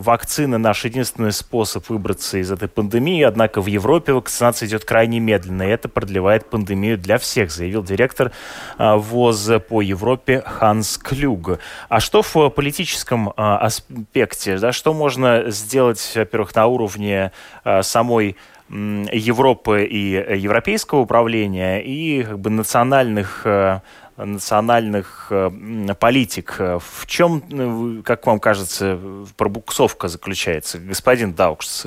Вакцина 0.00 0.58
наш 0.58 0.84
единственный 0.84 1.32
способ 1.32 1.88
выбраться 1.88 2.38
из 2.38 2.50
этой 2.50 2.68
пандемии, 2.72 3.22
однако 3.22 3.60
в 3.60 3.66
Европе 3.66 4.12
вакцинация 4.12 4.68
идет 4.68 4.84
крайне 4.84 5.20
медленно, 5.20 5.62
и 5.62 5.68
это 5.68 5.88
продлевает 5.88 6.48
пандемию 6.48 6.96
для 6.96 7.18
всех, 7.18 7.50
заявил 7.50 7.82
директор 7.82 8.32
ВОЗ 8.78 9.60
по 9.68 9.80
Европе 9.82 10.42
Ханс 10.46 10.98
Клюг. 10.98 11.58
А 11.88 12.00
что 12.00 12.22
в 12.22 12.48
политическом 12.50 13.32
аспекте, 13.36 14.58
да, 14.58 14.72
что 14.72 14.94
можно 14.94 15.50
сделать 15.50 16.16
во-первых, 16.30 16.54
на 16.54 16.66
уровне 16.66 17.32
э, 17.64 17.82
самой 17.82 18.36
Европы 18.68 19.84
и 19.84 20.12
европейского 20.38 21.00
управления 21.00 21.80
и 21.80 22.22
как 22.22 22.38
бы 22.38 22.50
национальных 22.50 23.42
э, 23.44 23.80
национальных 24.16 25.26
э, 25.30 25.50
политик. 25.98 26.56
В 26.58 27.06
чем, 27.06 28.02
как 28.04 28.26
вам 28.26 28.38
кажется, 28.38 28.96
пробуксовка 29.36 30.06
заключается? 30.06 30.78
Господин 30.78 31.32
Даукс, 31.32 31.86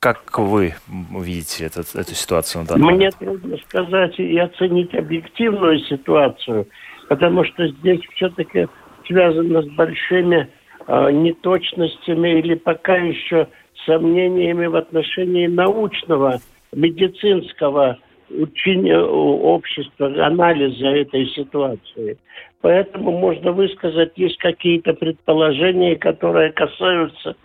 как 0.00 0.38
вы 0.38 0.74
видите 0.90 1.64
этот, 1.64 1.94
эту 1.94 2.14
ситуацию? 2.14 2.64
На 2.68 2.76
Мне 2.76 2.84
момент? 2.84 3.16
трудно 3.18 3.56
сказать 3.68 4.18
и 4.18 4.38
оценить 4.38 4.94
объективную 4.94 5.80
ситуацию, 5.80 6.68
потому 7.08 7.44
что 7.44 7.66
здесь 7.68 8.00
все-таки 8.14 8.68
связано 9.06 9.62
с 9.62 9.66
большими 9.70 10.48
Э, 10.90 11.10
неточностями 11.12 12.38
или 12.38 12.54
пока 12.54 12.96
еще 12.96 13.48
сомнениями 13.84 14.64
в 14.66 14.74
отношении 14.74 15.46
научного, 15.46 16.40
медицинского 16.72 17.98
учения 18.30 18.98
общества, 18.98 20.06
анализа 20.24 20.86
этой 20.86 21.26
ситуации. 21.26 22.16
Поэтому 22.62 23.18
можно 23.18 23.52
высказать, 23.52 24.12
есть 24.16 24.38
какие-то 24.38 24.94
предположения, 24.94 25.94
которые 25.96 26.52
касаются 26.52 27.36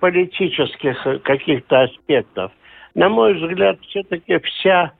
политических 0.00 1.22
каких-то 1.22 1.82
аспектов. 1.82 2.52
На 2.94 3.08
мой 3.08 3.34
взгляд, 3.34 3.78
все-таки 3.82 4.38
вся 4.38 4.92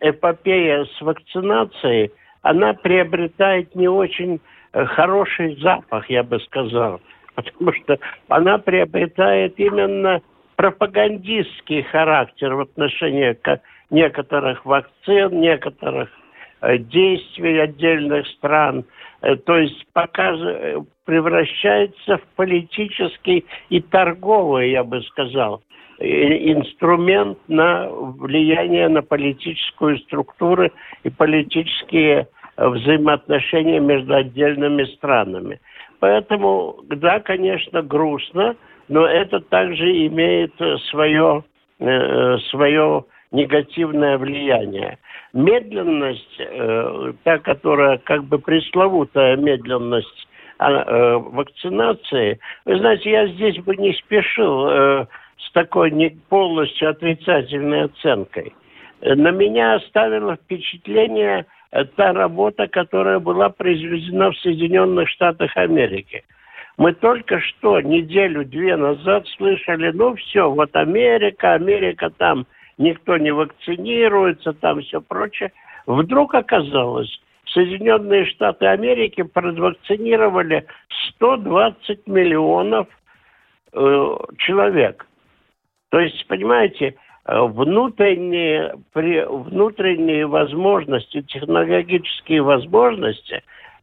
эпопея 0.00 0.84
с 0.84 1.00
вакцинацией, 1.00 2.10
она 2.42 2.74
приобретает 2.74 3.74
не 3.74 3.88
очень 3.88 4.40
э, 4.72 4.84
хороший 4.86 5.56
запах, 5.60 6.08
я 6.10 6.22
бы 6.22 6.40
сказал 6.40 7.00
потому 7.34 7.72
что 7.72 7.98
она 8.28 8.58
приобретает 8.58 9.58
именно 9.58 10.20
пропагандистский 10.56 11.82
характер 11.82 12.54
в 12.54 12.60
отношении 12.60 13.36
некоторых 13.90 14.64
вакцин, 14.64 15.40
некоторых 15.40 16.08
э, 16.08 16.19
действий 16.78 17.58
отдельных 17.58 18.26
стран. 18.28 18.84
Э, 19.22 19.36
то 19.36 19.58
есть 19.58 19.86
показ, 19.92 20.38
э, 20.40 20.78
превращается 21.04 22.18
в 22.18 22.22
политический 22.36 23.44
и 23.68 23.80
торговый, 23.80 24.70
я 24.70 24.84
бы 24.84 25.02
сказал, 25.02 25.62
инструмент 25.98 27.38
на 27.48 27.90
влияние 27.90 28.88
на 28.88 29.02
политическую 29.02 29.98
структуру 29.98 30.70
и 31.02 31.10
политические 31.10 32.26
взаимоотношения 32.56 33.80
между 33.80 34.14
отдельными 34.14 34.84
странами. 34.96 35.60
Поэтому, 35.98 36.80
да, 36.88 37.20
конечно, 37.20 37.82
грустно, 37.82 38.56
но 38.88 39.06
это 39.06 39.40
также 39.40 40.06
имеет 40.06 40.54
свое, 40.90 41.44
э, 41.78 42.38
свое 42.50 43.04
негативное 43.32 44.18
влияние. 44.18 44.98
Медленность, 45.32 46.36
э, 46.38 47.12
та, 47.22 47.38
которая 47.38 47.98
как 47.98 48.24
бы 48.24 48.38
пресловутая 48.38 49.36
медленность 49.36 50.28
а, 50.58 50.70
э, 50.70 51.16
вакцинации, 51.16 52.40
вы 52.64 52.78
знаете, 52.78 53.10
я 53.10 53.26
здесь 53.28 53.58
бы 53.58 53.76
не 53.76 53.92
спешил 53.94 54.68
э, 54.68 55.06
с 55.38 55.52
такой 55.52 55.90
не 55.90 56.10
полностью 56.28 56.90
отрицательной 56.90 57.84
оценкой. 57.84 58.52
На 59.00 59.30
меня 59.30 59.76
оставило 59.76 60.36
впечатление 60.36 61.46
э, 61.70 61.84
та 61.84 62.12
работа, 62.12 62.66
которая 62.66 63.20
была 63.20 63.48
произведена 63.48 64.32
в 64.32 64.38
Соединенных 64.38 65.08
Штатах 65.08 65.56
Америки. 65.56 66.24
Мы 66.76 66.94
только 66.94 67.40
что, 67.40 67.80
неделю-две 67.80 68.76
назад 68.76 69.26
слышали, 69.36 69.90
ну 69.92 70.14
все, 70.16 70.50
вот 70.50 70.74
Америка, 70.74 71.52
Америка 71.52 72.10
там, 72.16 72.46
никто 72.80 73.16
не 73.18 73.30
вакцинируется, 73.30 74.52
там 74.54 74.80
все 74.80 75.00
прочее. 75.00 75.52
Вдруг 75.86 76.34
оказалось, 76.34 77.20
Соединенные 77.52 78.24
Штаты 78.26 78.66
Америки 78.66 79.22
провакцинировали 79.22 80.66
120 81.10 82.06
миллионов 82.06 82.88
э, 83.72 84.16
человек. 84.38 85.06
То 85.90 86.00
есть, 86.00 86.26
понимаете, 86.26 86.94
э, 87.26 87.40
внутренние, 87.40 88.76
при, 88.92 89.24
внутренние 89.24 90.26
возможности, 90.26 91.22
технологические 91.22 92.42
возможности 92.42 93.42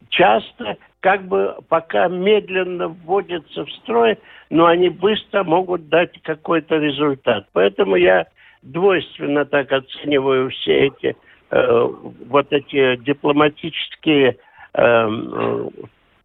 часто 0.10 0.77
как 1.01 1.27
бы 1.27 1.57
пока 1.69 2.07
медленно 2.07 2.88
вводятся 2.88 3.65
в 3.65 3.71
строй, 3.73 4.17
но 4.49 4.65
они 4.65 4.89
быстро 4.89 5.43
могут 5.43 5.89
дать 5.89 6.19
какой-то 6.23 6.77
результат. 6.77 7.47
Поэтому 7.53 7.95
я 7.95 8.25
двойственно 8.61 9.45
так 9.45 9.71
оцениваю 9.71 10.49
все 10.49 10.87
эти 10.87 11.15
э, 11.51 11.87
вот 12.27 12.47
эти 12.51 12.97
дипломатические 12.97 14.37
э, 14.73 15.69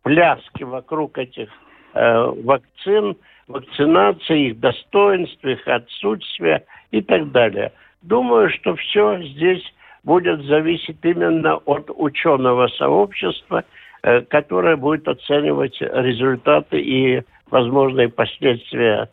пляски 0.02 0.62
вокруг 0.62 1.18
этих 1.18 1.48
э, 1.94 2.32
вакцин, 2.44 3.16
вакцинации, 3.48 4.48
их 4.48 4.60
достоинств, 4.60 5.44
их 5.44 5.66
отсутствия 5.66 6.64
и 6.90 7.02
так 7.02 7.30
далее. 7.30 7.72
Думаю, 8.02 8.50
что 8.50 8.74
все 8.76 9.22
здесь 9.22 9.62
будет 10.04 10.42
зависеть 10.44 10.98
именно 11.02 11.56
от 11.56 11.90
ученого 11.94 12.68
сообщества, 12.68 13.64
э, 14.02 14.22
которое 14.22 14.76
будет 14.76 15.06
оценивать 15.06 15.80
результаты 15.80 16.80
и 16.80 17.22
возможные 17.50 18.08
последствия 18.08 19.08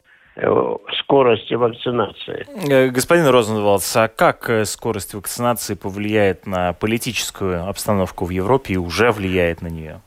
скорости 0.99 1.53
вакцинации. 1.53 2.45
Э, 2.69 2.89
господин 2.89 3.27
Розенвалдс, 3.27 3.95
а 3.97 4.07
как 4.07 4.49
скорость 4.65 5.13
вакцинации 5.13 5.75
повлияет 5.75 6.45
на 6.47 6.73
политическую 6.73 7.67
обстановку 7.67 8.25
в 8.25 8.29
Европе 8.29 8.75
и 8.75 8.77
уже 8.77 9.11
влияет 9.11 9.61
на 9.61 9.67
нее? 9.67 10.01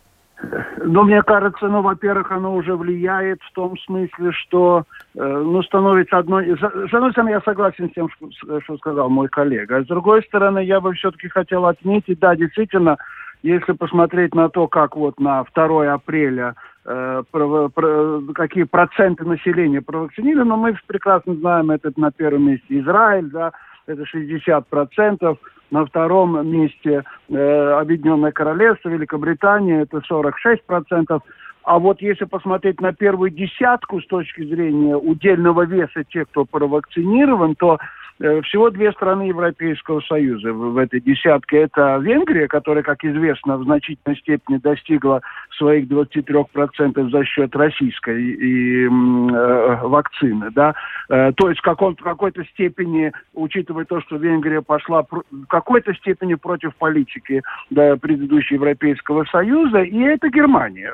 Ну, 0.84 1.04
мне 1.04 1.22
кажется, 1.22 1.68
ну, 1.68 1.82
во-первых, 1.82 2.32
оно 2.32 2.54
уже 2.54 2.74
влияет 2.74 3.40
в 3.42 3.52
том 3.52 3.78
смысле, 3.78 4.32
что, 4.32 4.84
э, 5.14 5.22
ну, 5.22 5.62
становится 5.62 6.18
одной... 6.18 6.56
С 6.58 6.92
одной 6.92 7.12
стороны, 7.12 7.30
я 7.30 7.40
согласен 7.42 7.88
с 7.88 7.92
тем, 7.94 8.08
что, 8.10 8.60
что 8.60 8.76
сказал 8.78 9.08
мой 9.08 9.28
коллега. 9.28 9.76
А 9.76 9.82
с 9.82 9.86
другой 9.86 10.22
стороны, 10.24 10.64
я 10.64 10.80
бы 10.80 10.92
все-таки 10.94 11.28
хотел 11.28 11.66
отметить, 11.66 12.18
да, 12.18 12.34
действительно, 12.34 12.98
если 13.42 13.72
посмотреть 13.72 14.34
на 14.34 14.48
то, 14.48 14.66
как 14.66 14.96
вот 14.96 15.20
на 15.20 15.44
2 15.54 15.92
апреля 15.92 16.54
э, 16.54 16.71
про, 16.84 17.68
какие 18.34 18.64
проценты 18.64 19.24
населения 19.24 19.80
провакцинированы, 19.80 20.48
но 20.48 20.56
мы 20.56 20.76
прекрасно 20.86 21.34
знаем, 21.34 21.70
это 21.70 21.92
на 21.96 22.10
первом 22.10 22.48
месте 22.48 22.80
Израиль, 22.80 23.30
да, 23.30 23.52
это 23.86 24.04
60 24.04 24.66
процентов, 24.66 25.38
на 25.70 25.86
втором 25.86 26.46
месте 26.48 27.04
э, 27.30 27.72
Объединенное 27.80 28.32
Королевство, 28.32 28.88
Великобритания, 28.88 29.82
это 29.82 30.02
46%. 30.08 31.20
А 31.64 31.78
вот 31.78 32.02
если 32.02 32.24
посмотреть 32.24 32.80
на 32.80 32.92
первую 32.92 33.30
десятку 33.30 34.00
с 34.00 34.06
точки 34.06 34.44
зрения 34.44 34.96
удельного 34.96 35.64
веса 35.64 36.04
тех, 36.04 36.28
кто 36.28 36.44
провакцинирован, 36.44 37.54
то 37.54 37.78
Э, 37.78 38.01
всего 38.18 38.70
две 38.70 38.92
страны 38.92 39.22
Европейского 39.22 40.00
Союза 40.00 40.52
в, 40.52 40.76
этой 40.78 41.00
десятке. 41.00 41.62
Это 41.62 41.98
Венгрия, 41.98 42.48
которая, 42.48 42.82
как 42.82 43.04
известно, 43.04 43.56
в 43.56 43.64
значительной 43.64 44.16
степени 44.16 44.58
достигла 44.58 45.22
своих 45.56 45.86
23% 45.86 47.10
за 47.10 47.24
счет 47.24 47.54
российской 47.56 48.22
и, 48.22 48.84
э, 48.86 48.88
вакцины. 49.82 50.50
Да? 50.52 50.74
Э, 51.08 51.32
то 51.36 51.48
есть 51.48 51.60
в, 51.60 51.64
какой-то 51.64 52.44
степени, 52.44 53.12
учитывая 53.34 53.84
то, 53.84 54.00
что 54.02 54.16
Венгрия 54.16 54.62
пошла 54.62 55.02
в 55.02 55.46
какой-то 55.48 55.94
степени 55.94 56.34
против 56.34 56.74
политики 56.76 57.42
да, 57.70 57.96
предыдущего 57.96 58.56
Европейского 58.56 59.24
Союза, 59.24 59.82
и 59.82 59.98
это 59.98 60.28
Германия 60.28 60.92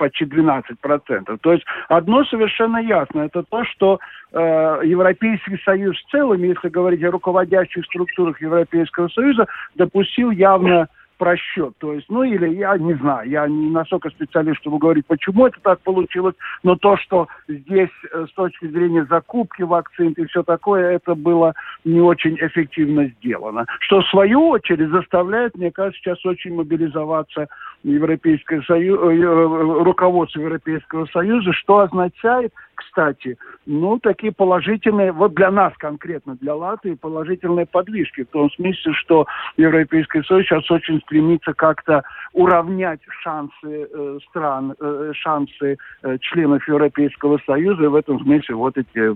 почти 0.00 0.24
12%. 0.24 1.38
То 1.42 1.52
есть 1.52 1.64
одно 1.88 2.24
совершенно 2.24 2.78
ясно, 2.78 3.20
это 3.20 3.42
то, 3.42 3.64
что 3.64 4.00
э, 4.32 4.80
Европейский 4.84 5.58
Союз 5.62 5.94
в 5.98 6.10
целом, 6.10 6.42
если 6.42 6.70
говорить 6.70 7.04
о 7.04 7.10
руководящих 7.10 7.84
структурах 7.84 8.40
Европейского 8.40 9.08
Союза, 9.08 9.46
допустил 9.74 10.30
явно 10.30 10.88
просчет. 11.20 11.74
То 11.78 11.92
есть, 11.92 12.06
ну 12.08 12.22
или 12.22 12.48
я 12.54 12.78
не 12.78 12.94
знаю, 12.94 13.28
я 13.28 13.46
не 13.46 13.68
настолько 13.68 14.08
специалист, 14.08 14.58
чтобы 14.60 14.78
говорить, 14.78 15.04
почему 15.06 15.46
это 15.46 15.58
так 15.60 15.78
получилось, 15.80 16.34
но 16.62 16.76
то, 16.76 16.96
что 16.96 17.28
здесь 17.46 17.90
э, 18.10 18.26
с 18.26 18.32
точки 18.32 18.66
зрения 18.68 19.04
закупки 19.04 19.60
вакцин 19.60 20.12
и 20.12 20.24
все 20.24 20.42
такое, 20.42 20.92
это 20.92 21.14
было 21.14 21.52
не 21.84 22.00
очень 22.00 22.36
эффективно 22.40 23.08
сделано. 23.18 23.66
Что 23.80 24.00
в 24.00 24.08
свою 24.08 24.48
очередь 24.48 24.88
заставляет, 24.88 25.54
мне 25.58 25.70
кажется, 25.70 26.00
сейчас 26.00 26.24
очень 26.24 26.54
мобилизоваться 26.54 27.48
Европейское 27.82 28.62
Союз, 28.62 28.98
э, 29.02 29.18
э, 29.18 29.82
руководство 29.82 30.40
Европейского 30.40 31.04
Союза, 31.12 31.52
что 31.52 31.80
означает, 31.80 32.54
кстати, 32.80 33.36
ну, 33.66 33.98
такие 33.98 34.32
положительные, 34.32 35.12
вот 35.12 35.34
для 35.34 35.50
нас 35.50 35.72
конкретно, 35.76 36.36
для 36.40 36.54
Латвии, 36.54 36.94
положительные 36.94 37.66
подвижки, 37.66 38.24
в 38.24 38.28
том 38.28 38.50
смысле, 38.50 38.92
что 38.94 39.26
Европейский 39.56 40.22
Союз 40.22 40.46
сейчас 40.46 40.70
очень 40.70 41.00
стремится 41.02 41.52
как-то 41.52 42.02
уравнять 42.32 43.00
шансы 43.22 43.52
э, 43.64 44.18
стран, 44.28 44.74
э, 44.80 45.12
шансы 45.14 45.76
э, 46.02 46.18
членов 46.20 46.66
Европейского 46.66 47.38
Союза, 47.46 47.84
и 47.84 47.88
в 47.88 47.94
этом 47.94 48.20
смысле 48.20 48.54
вот 48.54 48.78
эти, 48.78 49.14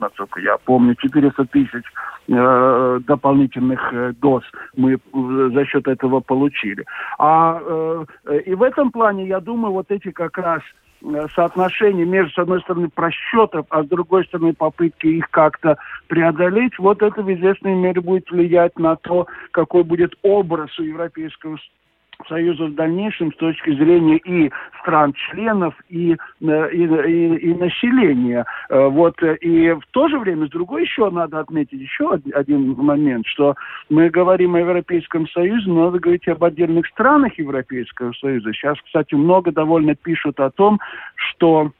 насколько 0.00 0.40
я 0.40 0.56
помню, 0.58 0.94
400 0.96 1.44
тысяч 1.46 1.84
э, 2.28 3.00
дополнительных 3.06 3.92
э, 3.92 4.12
доз 4.20 4.42
мы 4.76 4.94
э, 4.94 5.50
за 5.54 5.64
счет 5.66 5.86
этого 5.86 6.20
получили. 6.20 6.84
А 7.18 7.60
э, 7.60 8.38
и 8.46 8.54
в 8.54 8.62
этом 8.62 8.90
плане, 8.90 9.26
я 9.26 9.40
думаю, 9.40 9.72
вот 9.72 9.90
эти 9.90 10.10
как 10.10 10.36
раз 10.36 10.62
Э, 10.62 10.87
соотношение 11.34 12.04
между, 12.04 12.32
с 12.32 12.38
одной 12.38 12.60
стороны, 12.60 12.88
просчетов, 12.88 13.66
а 13.70 13.82
с 13.82 13.86
другой 13.86 14.24
стороны, 14.26 14.52
попытки 14.52 15.06
их 15.06 15.30
как-то 15.30 15.76
преодолеть, 16.06 16.78
вот 16.78 17.02
это 17.02 17.22
в 17.22 17.32
известной 17.32 17.74
мере 17.74 18.00
будет 18.00 18.30
влиять 18.30 18.78
на 18.78 18.96
то, 18.96 19.26
какой 19.52 19.84
будет 19.84 20.14
образ 20.22 20.76
у 20.78 20.82
Европейского 20.82 21.58
Союза 22.26 22.64
в 22.64 22.74
дальнейшем 22.74 23.32
с 23.32 23.36
точки 23.36 23.70
зрения 23.70 24.16
и 24.18 24.50
стран-членов, 24.80 25.74
и, 25.88 26.16
э, 26.40 26.70
и, 26.72 26.82
и, 26.82 27.36
и 27.36 27.54
населения. 27.54 28.44
Э, 28.68 28.88
вот, 28.88 29.22
э, 29.22 29.36
и 29.36 29.70
в 29.72 29.84
то 29.92 30.08
же 30.08 30.18
время, 30.18 30.46
с 30.46 30.50
другой 30.50 30.82
еще 30.82 31.10
надо 31.10 31.38
отметить 31.38 31.80
еще 31.80 32.18
один 32.34 32.72
момент, 32.72 33.26
что 33.26 33.54
мы 33.88 34.10
говорим 34.10 34.56
о 34.56 34.60
Европейском 34.60 35.28
Союзе, 35.28 35.68
но 35.68 35.86
надо 35.86 36.00
говорить 36.00 36.26
об 36.28 36.42
отдельных 36.42 36.86
странах 36.88 37.38
Европейского 37.38 38.12
Союза. 38.12 38.52
Сейчас, 38.52 38.76
кстати, 38.84 39.14
много 39.14 39.52
довольно 39.52 39.94
пишут 39.94 40.40
о 40.40 40.50
том, 40.50 40.80
что 41.14 41.70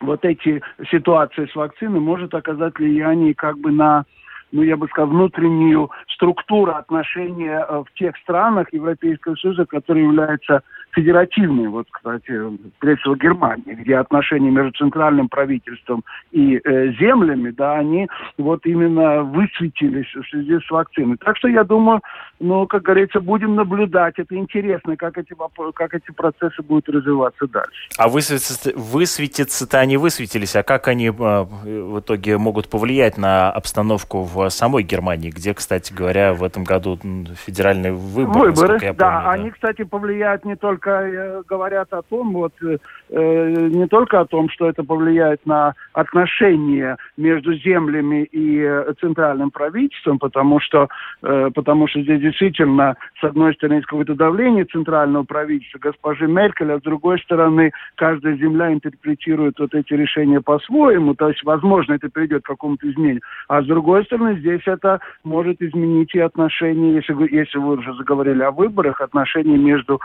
вот 0.00 0.24
эти 0.24 0.60
ситуации 0.90 1.46
с 1.46 1.56
вакциной 1.56 2.00
может 2.00 2.34
оказать 2.34 2.78
влияние 2.78 3.34
как 3.34 3.58
бы 3.58 3.70
на 3.70 4.04
ну, 4.52 4.62
я 4.62 4.76
бы 4.76 4.86
сказал, 4.88 5.10
внутреннюю 5.10 5.90
структуру 6.08 6.72
отношения 6.72 7.64
э, 7.68 7.82
в 7.84 7.98
тех 7.98 8.16
странах 8.18 8.72
Европейского 8.72 9.34
Союза, 9.36 9.66
которые 9.66 10.06
являются 10.06 10.62
федеративными. 10.96 11.68
Вот, 11.68 11.86
кстати, 11.90 12.32
прежде 12.78 13.00
всего 13.02 13.16
Германия, 13.16 13.74
где 13.74 13.96
отношения 13.96 14.50
между 14.50 14.72
центральным 14.72 15.28
правительством 15.28 16.02
и 16.32 16.56
э, 16.56 16.92
землями, 16.98 17.50
да, 17.50 17.74
они 17.74 18.08
вот 18.38 18.64
именно 18.64 19.22
высветились 19.22 20.12
в 20.14 20.24
связи 20.30 20.58
с 20.58 20.70
вакциной. 20.70 21.18
Так 21.18 21.36
что 21.36 21.48
я 21.48 21.64
думаю, 21.64 22.00
но, 22.40 22.66
как 22.66 22.82
говорится, 22.82 23.20
будем 23.20 23.54
наблюдать. 23.54 24.18
Это 24.18 24.34
интересно, 24.36 24.96
как 24.96 25.18
эти, 25.18 25.34
как 25.74 25.94
эти 25.94 26.10
процессы 26.12 26.62
будут 26.62 26.88
развиваться 26.88 27.46
дальше. 27.46 27.88
А 27.98 28.08
высветиться, 28.08 28.72
высветиться-то 28.74 29.78
они 29.78 29.98
высветились, 29.98 30.56
а 30.56 30.62
как 30.62 30.88
они 30.88 31.10
в 31.10 32.00
итоге 32.00 32.38
могут 32.38 32.70
повлиять 32.70 33.18
на 33.18 33.50
обстановку 33.50 34.22
в 34.22 34.48
самой 34.48 34.82
Германии, 34.82 35.30
где, 35.30 35.52
кстати 35.52 35.92
говоря, 35.92 36.32
в 36.32 36.42
этом 36.42 36.64
году 36.64 36.98
федеральные 37.44 37.92
выборы? 37.92 38.52
Выборы, 38.52 38.74
я 38.74 38.78
помню, 38.80 38.94
да, 38.98 39.22
да. 39.22 39.30
Они, 39.30 39.50
кстати, 39.50 39.84
повлияют 39.84 40.44
не 40.44 40.56
только, 40.56 40.85
э, 40.90 41.42
говорят 41.48 41.92
о 41.92 42.02
том, 42.02 42.32
вот, 42.32 42.52
э, 42.62 42.78
э, 43.10 43.68
не 43.68 43.86
только 43.86 44.20
о 44.20 44.26
том, 44.26 44.48
что 44.50 44.68
это 44.68 44.84
повлияет 44.84 45.44
на 45.46 45.74
отношения 45.92 46.96
между 47.16 47.54
землями 47.54 48.24
и 48.24 48.60
э, 48.60 48.92
центральным 49.00 49.50
правительством, 49.50 50.18
потому 50.18 50.60
что, 50.60 50.88
э, 51.22 51.50
потому 51.54 51.88
что 51.88 52.00
здесь 52.02 52.20
действительно, 52.20 52.96
с 53.20 53.24
одной 53.24 53.54
стороны, 53.54 53.76
есть 53.76 53.86
какое-то 53.86 54.14
давление 54.14 54.64
центрального 54.64 55.24
правительства, 55.24 55.78
госпожи 55.78 56.26
Меркель, 56.26 56.72
а 56.72 56.78
с 56.78 56.82
другой 56.82 57.18
стороны, 57.20 57.72
каждая 57.96 58.36
земля 58.36 58.72
интерпретирует 58.72 59.58
вот 59.58 59.74
эти 59.74 59.92
решения 59.94 60.40
по-своему, 60.40 61.14
то 61.14 61.28
есть, 61.28 61.42
возможно, 61.44 61.94
это 61.94 62.08
приведет 62.10 62.42
к 62.42 62.46
какому-то 62.46 62.88
изменению. 62.90 63.22
А 63.48 63.62
с 63.62 63.66
другой 63.66 64.04
стороны, 64.04 64.36
здесь 64.38 64.62
это 64.66 65.00
может 65.24 65.60
изменить 65.60 66.14
и 66.14 66.20
отношения, 66.20 66.94
если 66.94 67.14
если 67.30 67.58
вы 67.58 67.78
уже 67.78 67.94
заговорили 67.94 68.42
о 68.42 68.50
выборах, 68.50 69.00
отношения 69.00 69.56
между 69.56 70.00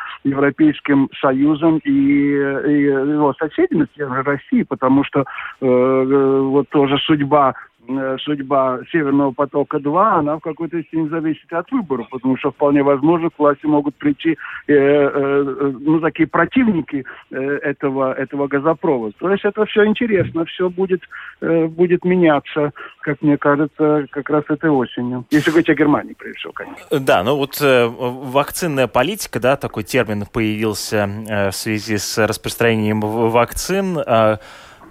Европейским 0.72 1.10
Союзом 1.20 1.80
и, 1.80 1.90
и 1.90 2.84
его 2.84 3.34
соседями, 3.34 3.88
Россией, 3.98 4.64
потому 4.64 5.04
что 5.04 5.22
э, 5.22 5.66
э, 5.66 6.40
вот 6.42 6.70
тоже 6.70 6.98
судьба 7.00 7.54
судьба 8.24 8.80
Северного 8.92 9.32
потока-2, 9.32 10.20
она 10.20 10.38
в 10.38 10.42
какой-то 10.42 10.82
степени 10.84 11.10
зависит 11.10 11.52
от 11.52 11.72
выборов, 11.72 12.08
потому 12.10 12.38
что 12.38 12.52
вполне 12.52 12.84
возможно 12.84 13.30
к 13.30 13.40
власти 13.40 13.66
могут 13.66 13.96
прийти 13.96 14.38
э, 14.68 14.74
э, 14.74 15.74
ну, 15.80 16.00
такие 16.00 16.28
противники 16.28 17.06
э, 17.32 17.38
этого, 17.38 18.14
этого 18.14 18.48
газопровода. 18.48 19.14
То 19.20 19.32
есть 19.32 19.46
это 19.46 19.66
все 19.66 19.86
интересно, 19.86 20.46
все 20.46 20.70
будет, 20.70 21.02
э, 21.42 21.66
будет 21.66 22.06
меняться, 22.06 22.72
как 23.02 23.22
мне 23.22 23.38
кажется, 23.38 24.08
как 24.12 24.30
раз 24.30 24.44
этой 24.50 24.70
осенью. 24.70 25.26
Если 25.32 25.50
говорить 25.50 25.70
о 25.70 25.76
Германии, 25.76 26.16
прежде 26.18 26.40
всего, 26.40 26.54
конечно. 26.54 27.00
Да, 27.00 27.24
ну 27.24 27.36
вот 27.36 27.60
э, 27.62 27.88
вакцинная 27.88 28.88
политика, 28.88 29.40
да, 29.40 29.56
такой 29.58 29.84
термин 29.84 30.26
появился 30.32 31.10
э, 31.28 31.50
в 31.50 31.56
связи 31.56 31.98
с 31.98 32.18
распространением 32.18 33.02
вакцин. 33.02 33.98
Э, 33.98 34.38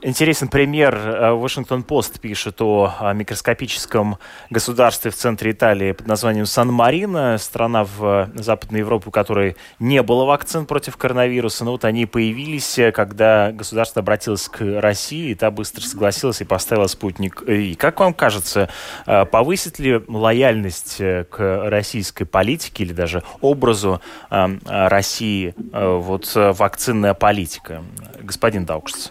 Интересен 0.02 0.48
пример. 0.48 0.96
Вашингтон-Пост 1.34 2.20
пишет 2.20 2.62
о 2.62 3.12
микроскопическом 3.12 4.16
государстве 4.48 5.10
в 5.10 5.14
центре 5.14 5.50
Италии 5.50 5.92
под 5.92 6.06
названием 6.06 6.46
Сан-Марино. 6.46 7.36
Страна 7.36 7.84
в 7.84 8.30
Западной 8.34 8.80
Европе, 8.80 9.08
у 9.08 9.10
которой 9.10 9.56
не 9.78 10.02
было 10.02 10.24
вакцин 10.24 10.64
против 10.64 10.96
коронавируса. 10.96 11.66
Но 11.66 11.72
вот 11.72 11.84
они 11.84 12.06
появились, 12.06 12.78
когда 12.94 13.52
государство 13.52 14.00
обратилось 14.00 14.48
к 14.48 14.62
России, 14.80 15.32
и 15.32 15.34
та 15.34 15.50
быстро 15.50 15.82
согласилась 15.82 16.40
и 16.40 16.44
поставила 16.44 16.86
спутник 16.86 17.42
И 17.42 17.74
Как 17.74 18.00
вам 18.00 18.14
кажется, 18.14 18.70
э, 19.06 19.26
повысит 19.26 19.78
ли 19.78 20.00
лояльность 20.08 20.96
э, 21.00 21.24
к 21.24 21.68
российской 21.68 22.24
политике 22.24 22.84
или 22.84 22.94
даже 22.94 23.22
образу 23.42 24.00
э, 24.30 24.46
России 24.64 25.54
вот 25.72 26.32
вакцинная 26.34 27.12
политика? 27.12 27.82
Господин 28.22 28.64
Даукшц. 28.64 29.10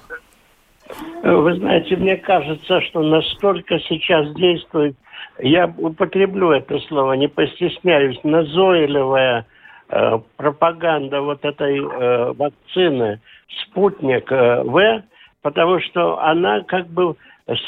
Вы 1.24 1.56
знаете, 1.56 1.96
мне 1.96 2.18
кажется, 2.18 2.82
что 2.82 3.02
настолько 3.02 3.80
сейчас 3.80 4.34
действует, 4.34 4.96
я 5.40 5.74
употреблю 5.78 6.52
это 6.52 6.80
слово, 6.80 7.14
не 7.14 7.28
постесняюсь, 7.28 8.20
назойливая 8.24 9.46
э, 9.90 10.20
пропаганда 10.38 11.22
вот 11.22 11.46
этой 11.46 11.78
э, 11.78 12.34
вакцины 12.34 13.22
«Спутник 13.62 14.32
э, 14.32 14.64
В», 14.64 15.04
потому 15.42 15.80
что 15.82 16.20
она 16.22 16.62
как 16.62 16.88
бы 16.88 17.16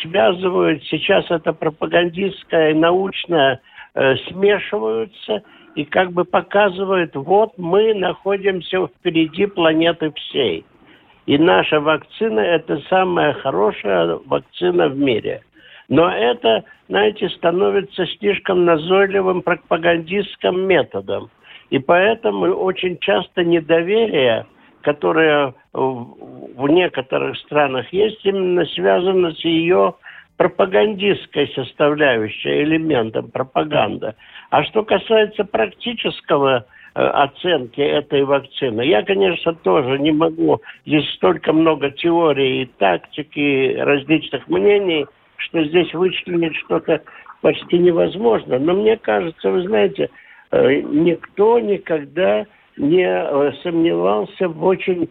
связывает, 0.01 0.83
сейчас 0.85 1.29
это 1.29 1.53
пропагандистская 1.53 2.71
и 2.71 2.75
научная 2.75 3.61
э, 3.93 4.15
смешиваются 4.27 5.43
и 5.75 5.85
как 5.85 6.11
бы 6.11 6.25
показывают, 6.25 7.15
вот 7.15 7.57
мы 7.57 7.93
находимся 7.93 8.87
впереди 8.87 9.45
планеты 9.45 10.11
всей. 10.11 10.65
И 11.25 11.37
наша 11.37 11.79
вакцина– 11.79 12.39
это 12.41 12.79
самая 12.89 13.33
хорошая 13.33 14.19
вакцина 14.25 14.89
в 14.89 14.97
мире. 14.97 15.41
Но 15.87 16.09
это, 16.09 16.63
знаете, 16.87 17.29
становится 17.29 18.05
слишком 18.17 18.65
назойливым 18.65 19.41
пропагандистским 19.41 20.61
методом. 20.67 21.29
И 21.69 21.79
поэтому 21.79 22.47
очень 22.47 22.97
часто 22.99 23.43
недоверие, 23.43 24.45
которое 24.81 25.53
в 25.73 26.67
некоторых 26.67 27.37
странах 27.39 27.91
есть, 27.93 28.25
именно 28.25 28.65
связано 28.65 29.31
с 29.31 29.45
ее 29.45 29.95
пропагандистской 30.37 31.49
составляющей, 31.49 32.63
элементом 32.63 33.29
пропаганды. 33.29 34.15
А 34.49 34.63
что 34.63 34.83
касается 34.83 35.43
практического 35.43 36.65
оценки 36.93 37.79
этой 37.79 38.23
вакцины. 38.23 38.81
Я, 38.81 39.03
конечно, 39.03 39.53
тоже 39.53 39.97
не 39.99 40.11
могу. 40.11 40.61
Здесь 40.85 41.09
столько 41.15 41.53
много 41.53 41.91
теорий 41.91 42.63
и 42.63 42.65
тактики, 42.65 43.75
различных 43.77 44.47
мнений, 44.47 45.05
что 45.37 45.63
здесь 45.63 45.93
вычленить 45.93 46.55
что-то 46.57 47.01
почти 47.41 47.77
невозможно. 47.77 48.59
Но 48.59 48.73
мне 48.73 48.97
кажется, 48.97 49.49
вы 49.49 49.63
знаете, 49.63 50.09
э, 50.51 50.81
никто 50.81 51.59
никогда 51.59 52.45
не 52.77 53.05
э, 53.05 53.51
сомневался 53.63 54.47
в 54.47 54.63
очень 54.63 55.09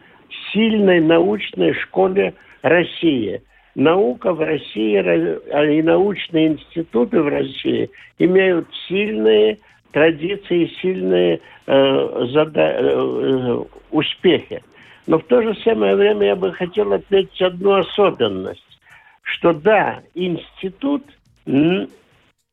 сильной 0.52 1.00
научной 1.00 1.74
школе 1.74 2.34
России. 2.62 3.42
Наука 3.74 4.32
в 4.32 4.40
России 4.40 4.98
и 4.98 5.82
научные 5.82 6.48
институты 6.48 7.22
в 7.22 7.28
России 7.28 7.88
имеют 8.18 8.66
сильные 8.88 9.58
традиции, 9.92 10.70
сильные 10.80 11.40
э, 11.66 12.26
зада- 12.32 12.76
э, 12.78 13.64
успехи. 13.90 14.62
Но 15.06 15.18
в 15.18 15.24
то 15.24 15.42
же 15.42 15.54
самое 15.64 15.96
время 15.96 16.28
я 16.28 16.36
бы 16.36 16.52
хотел 16.52 16.92
отметить 16.92 17.40
одну 17.42 17.74
особенность, 17.74 18.78
что 19.22 19.52
да, 19.52 20.00
институт 20.14 21.02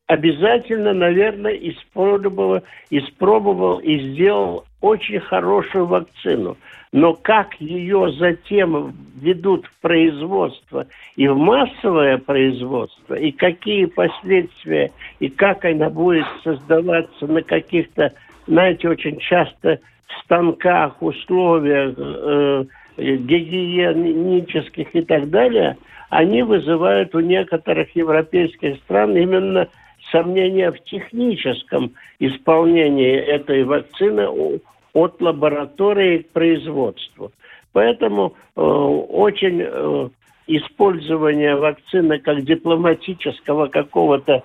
обязательно, 0.06 0.94
наверное, 0.94 1.52
испробовал, 1.52 2.62
испробовал 2.90 3.78
и 3.78 3.98
сделал 3.98 4.64
очень 4.80 5.20
хорошую 5.20 5.86
вакцину. 5.86 6.56
Но 6.92 7.12
как 7.14 7.54
ее 7.60 8.12
затем 8.12 8.94
ведут 9.20 9.66
в 9.66 9.80
производство 9.80 10.86
и 11.16 11.28
в 11.28 11.36
массовое 11.36 12.16
производство, 12.18 13.14
и 13.14 13.30
какие 13.30 13.84
последствия, 13.84 14.92
и 15.20 15.28
как 15.28 15.64
она 15.66 15.90
будет 15.90 16.24
создаваться 16.42 17.26
на 17.26 17.42
каких-то, 17.42 18.14
знаете, 18.46 18.88
очень 18.88 19.18
часто 19.18 19.80
станках, 20.24 21.02
условиях 21.02 21.94
э, 21.96 22.64
гигиенических 22.96 24.94
и 24.94 25.02
так 25.02 25.28
далее, 25.30 25.76
они 26.10 26.42
вызывают 26.42 27.14
у 27.14 27.20
некоторых 27.20 27.94
европейских 27.94 28.76
стран 28.78 29.16
именно 29.16 29.68
сомнения 30.10 30.70
в 30.70 30.82
техническом 30.84 31.92
исполнении 32.18 33.16
этой 33.16 33.64
вакцины 33.64 34.60
от 34.92 35.20
лаборатории 35.20 36.18
к 36.18 36.30
производству. 36.30 37.32
Поэтому 37.72 38.34
э, 38.56 38.60
очень 38.60 39.62
э, 39.62 40.08
использование 40.46 41.56
вакцины 41.56 42.18
как 42.18 42.42
дипломатического 42.42 43.66
какого-то 43.66 44.32
э, 44.32 44.40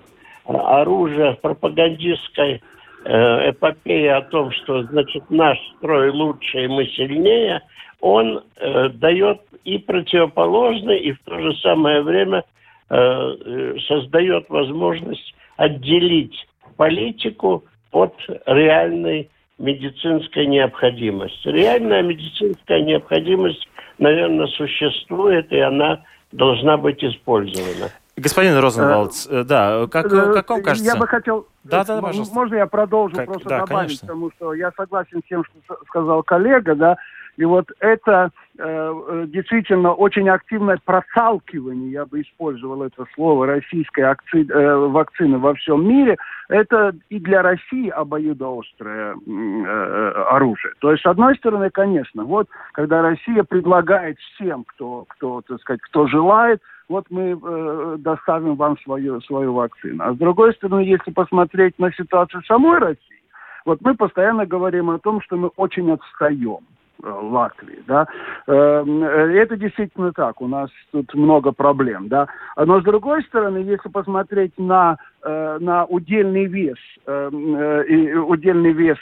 оружия 0.54 1.34
пропагандистской 1.42 2.62
э, 3.06 3.50
эпопеи 3.50 4.08
о 4.08 4.22
том, 4.22 4.52
что 4.52 4.84
значит 4.84 5.24
наш 5.30 5.58
строй 5.78 6.12
лучше 6.12 6.66
и 6.66 6.68
мы 6.68 6.86
сильнее, 6.88 7.62
он 8.02 8.44
э, 8.58 8.90
дает 8.90 9.42
и 9.64 9.78
противоположный, 9.78 11.00
и 11.00 11.14
в 11.14 11.20
то 11.24 11.40
же 11.40 11.56
самое 11.60 12.02
время 12.02 12.44
э, 12.90 12.96
э 12.96 13.76
создает 13.88 14.50
возможность 14.50 15.34
отделить 15.58 16.48
политику 16.78 17.64
от 17.92 18.16
реальной 18.46 19.30
медицинской 19.60 20.46
необходимости. 20.48 21.48
Реальная 21.48 22.02
медицинская 22.02 22.82
необходимость, 22.82 23.68
наверное, 24.00 24.48
существует, 24.48 25.52
и 25.52 25.60
она 25.60 26.04
должна 26.32 26.78
быть 26.78 27.04
использована. 27.04 27.92
Господин 28.16 28.58
Розенвалдс, 28.58 29.28
э, 29.28 29.44
да, 29.44 29.88
как, 29.88 30.06
э, 30.06 30.34
как 30.34 30.50
вам 30.50 30.62
кажется? 30.62 30.94
Я 30.94 31.00
бы 31.00 31.08
хотел... 31.08 31.48
Да, 31.64 31.84
да, 31.84 32.00
пожалуйста. 32.00 32.36
Можно 32.36 32.56
я 32.56 32.68
продолжу, 32.68 33.16
как? 33.16 33.26
просто 33.26 33.50
да, 33.50 33.60
добавить, 33.62 33.88
конечно. 33.88 34.08
потому 34.08 34.32
что 34.32 34.54
я 34.54 34.72
согласен 34.78 35.22
с 35.24 35.28
тем, 35.28 35.44
что 35.44 35.78
сказал 35.88 36.22
коллега, 36.22 36.76
да, 36.76 36.98
И 37.38 37.46
вот 37.46 37.72
это 37.80 38.30
э, 38.58 39.26
действительно 39.28 39.94
очень 39.94 40.30
активное 40.30 40.80
просалкивание, 40.86 41.92
я 41.92 42.06
бы 42.06 42.22
использовал 42.22 42.84
это 42.84 43.06
слово, 43.16 43.48
российской 43.48 44.02
акци... 44.02 44.46
э, 44.48 44.76
вакцины 44.76 45.40
во 45.40 45.56
всем 45.56 45.88
мире, 45.88 46.18
это 46.50 46.94
и 47.10 47.20
для 47.20 47.42
России 47.42 47.90
обоюдоострое 47.90 49.16
э, 49.16 50.12
оружие. 50.30 50.74
То 50.80 50.92
есть, 50.92 51.04
с 51.04 51.08
одной 51.08 51.36
стороны, 51.38 51.70
конечно, 51.72 52.24
вот 52.24 52.48
когда 52.74 53.02
Россия 53.02 53.44
предлагает 53.44 54.20
всем, 54.20 54.64
кто, 54.66 55.06
кто 55.10 55.42
так 55.42 55.60
сказать, 55.62 55.82
кто 55.82 56.08
желает, 56.08 56.62
вот 56.90 57.06
мы 57.10 57.40
э, 57.42 57.96
доставим 58.00 58.56
вам 58.56 58.78
свою, 58.80 59.22
свою 59.22 59.54
вакцину. 59.54 60.04
А 60.04 60.14
с 60.14 60.18
другой 60.18 60.54
стороны, 60.54 60.82
если 60.82 61.12
посмотреть 61.12 61.80
на 61.80 61.92
ситуацию 61.94 62.44
самой 62.44 62.78
России, 62.78 63.24
вот 63.66 63.80
мы 63.82 63.96
постоянно 63.96 64.46
говорим 64.46 64.90
о 64.90 65.00
том, 65.00 65.22
что 65.22 65.38
мы 65.38 65.48
очень 65.56 65.92
отстаем. 65.92 66.60
Э, 67.04 67.10
Латвии, 67.10 67.84
да. 67.86 68.08
Эм, 68.48 69.04
э, 69.04 69.38
это 69.38 69.58
действительно 69.58 70.14
так, 70.14 70.42
у 70.42 70.48
нас 70.48 70.70
тут 70.92 71.14
много 71.14 71.52
проблем, 71.52 72.08
да. 72.08 72.28
Но 72.56 72.80
с 72.80 72.84
другой 72.84 73.24
стороны, 73.24 73.58
если 73.58 73.90
посмотреть 73.90 74.58
на, 74.58 74.96
э, 75.22 75.58
на 75.60 75.84
удельный 75.84 76.46
вес, 76.46 76.78
эм, 77.06 78.30
удельный 78.30 78.72
вес 78.72 78.98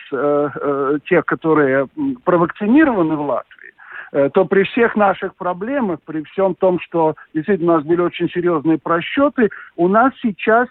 тех, 1.05 1.25
которые 1.25 1.87
провакцинированы 2.23 3.15
в 3.15 3.21
Латвии, 3.21 3.51
то 4.33 4.45
при 4.45 4.63
всех 4.63 4.97
наших 4.97 5.35
проблемах, 5.35 5.99
при 6.05 6.23
всем 6.23 6.53
том, 6.55 6.81
что 6.81 7.15
действительно 7.33 7.73
у 7.73 7.75
нас 7.77 7.85
были 7.85 8.01
очень 8.01 8.29
серьезные 8.29 8.77
просчеты, 8.77 9.49
у 9.77 9.87
нас 9.87 10.11
сейчас 10.21 10.67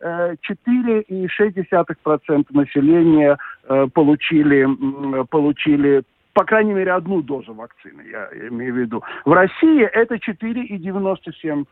4,6% 0.00 2.44
населения 2.50 3.36
получили, 3.92 4.68
получили 5.24 6.04
по 6.34 6.44
крайней 6.44 6.74
мере, 6.74 6.92
одну 6.92 7.22
дозу 7.22 7.54
вакцины, 7.54 8.02
я 8.10 8.28
имею 8.48 8.74
в 8.74 8.76
виду. 8.76 9.02
В 9.24 9.32
России 9.32 9.82
это 9.84 10.16
4,97%. 10.16 11.64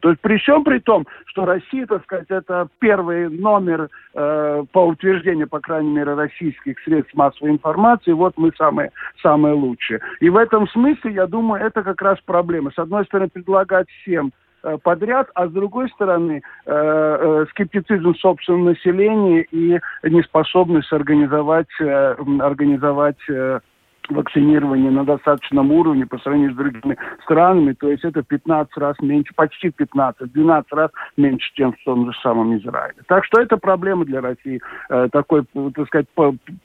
То 0.00 0.10
есть 0.10 0.20
при 0.20 0.36
всем 0.36 0.64
при 0.64 0.80
том, 0.80 1.06
что 1.24 1.46
Россия, 1.46 1.86
так 1.86 2.02
сказать, 2.02 2.26
это 2.28 2.68
первый 2.78 3.30
номер 3.30 3.88
э, 4.12 4.64
по 4.70 4.86
утверждению, 4.86 5.48
по 5.48 5.60
крайней 5.60 5.92
мере, 5.92 6.12
российских 6.12 6.78
средств 6.80 7.14
массовой 7.14 7.52
информации, 7.52 8.12
вот 8.12 8.34
мы 8.36 8.52
самые, 8.58 8.90
самые 9.22 9.54
лучшие. 9.54 10.00
И 10.20 10.28
в 10.28 10.36
этом 10.36 10.68
смысле, 10.68 11.14
я 11.14 11.26
думаю, 11.26 11.64
это 11.64 11.82
как 11.82 12.02
раз 12.02 12.18
проблема. 12.26 12.70
С 12.70 12.78
одной 12.78 13.06
стороны, 13.06 13.30
предлагать 13.30 13.88
всем 14.02 14.32
подряд, 14.82 15.28
а 15.34 15.46
с 15.48 15.52
другой 15.52 15.88
стороны 15.90 16.42
э, 16.66 16.72
э, 16.72 17.46
скептицизм 17.50 18.14
собственного 18.14 18.70
населения 18.70 19.42
и 19.50 19.78
неспособность 20.02 20.92
организовать, 20.92 21.68
организовать 21.80 23.18
вакцинирование 24.10 24.90
на 24.90 25.04
достаточном 25.04 25.72
уровне 25.72 26.06
по 26.06 26.18
сравнению 26.18 26.52
с 26.52 26.56
другими 26.56 26.98
странами, 27.22 27.72
то 27.72 27.88
есть 27.88 28.04
это 28.04 28.22
15 28.22 28.76
раз 28.76 28.96
меньше, 29.00 29.32
почти 29.34 29.70
15, 29.70 30.30
12 30.30 30.72
раз 30.72 30.90
меньше, 31.16 31.50
чем 31.54 31.72
в 31.72 31.84
том 31.84 32.12
же 32.12 32.18
самом 32.20 32.54
Израиле. 32.58 32.98
Так 33.06 33.24
что 33.24 33.40
это 33.40 33.56
проблема 33.56 34.04
для 34.04 34.20
России, 34.20 34.60
такой, 35.10 35.46
так 35.74 35.86
сказать, 35.86 36.06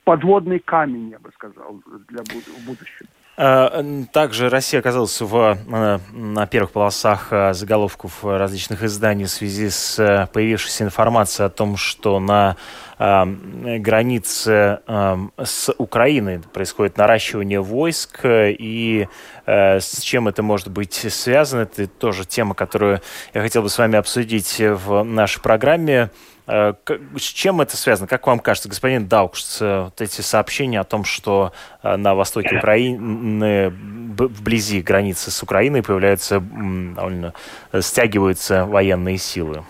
подводный 0.03 0.59
камень, 0.59 1.11
я 1.11 1.19
бы 1.19 1.31
сказал, 1.33 1.79
для 2.09 2.23
будущего. 2.67 3.07
Э, 3.41 4.03
также 4.11 4.49
Россия 4.49 4.81
оказалась 4.81 5.21
в, 5.21 5.33
э, 5.33 5.99
на 6.11 6.45
первых 6.45 6.71
полосах 6.71 7.29
э, 7.31 7.53
заголовков 7.53 8.25
различных 8.25 8.83
изданий 8.83 9.23
в 9.25 9.29
связи 9.29 9.69
с 9.69 10.27
появившейся 10.33 10.83
информацией 10.83 11.45
о 11.45 11.49
том, 11.49 11.77
что 11.77 12.19
на 12.19 12.57
границе 12.99 14.79
с 14.85 15.73
Украиной 15.77 16.39
происходит 16.39 16.97
наращивание 16.97 17.61
войск, 17.61 18.19
и 18.25 19.07
с 19.45 20.01
чем 20.01 20.27
это 20.27 20.43
может 20.43 20.69
быть 20.69 20.93
связано, 20.93 21.61
это 21.61 21.87
тоже 21.87 22.25
тема, 22.25 22.55
которую 22.55 23.01
я 23.33 23.41
хотел 23.41 23.61
бы 23.61 23.69
с 23.69 23.77
вами 23.77 23.97
обсудить 23.97 24.59
в 24.59 25.03
нашей 25.03 25.41
программе. 25.41 26.09
Э, 26.49 26.73
с 27.15 27.21
чем 27.21 27.61
это 27.61 27.77
связано? 27.77 28.07
Как 28.07 28.25
вам 28.25 28.39
кажется, 28.39 28.69
господин 28.69 29.07
Даукшц, 29.07 29.61
э, 29.61 29.83
вот 29.83 30.01
эти 30.01 30.21
сообщения 30.21 30.79
о 30.79 30.83
том, 30.83 31.03
что 31.03 31.53
э, 31.83 31.95
на 31.95 32.15
востоке 32.15 32.57
Украины, 32.57 33.69
вблизи 33.69 34.81
границы 34.81 35.29
с 35.29 35.43
Украиной 35.43 35.83
появляются, 35.83 36.39
довольно 36.39 37.33
стягиваются 37.79 38.65
военные 38.65 39.19
силы? 39.19 39.63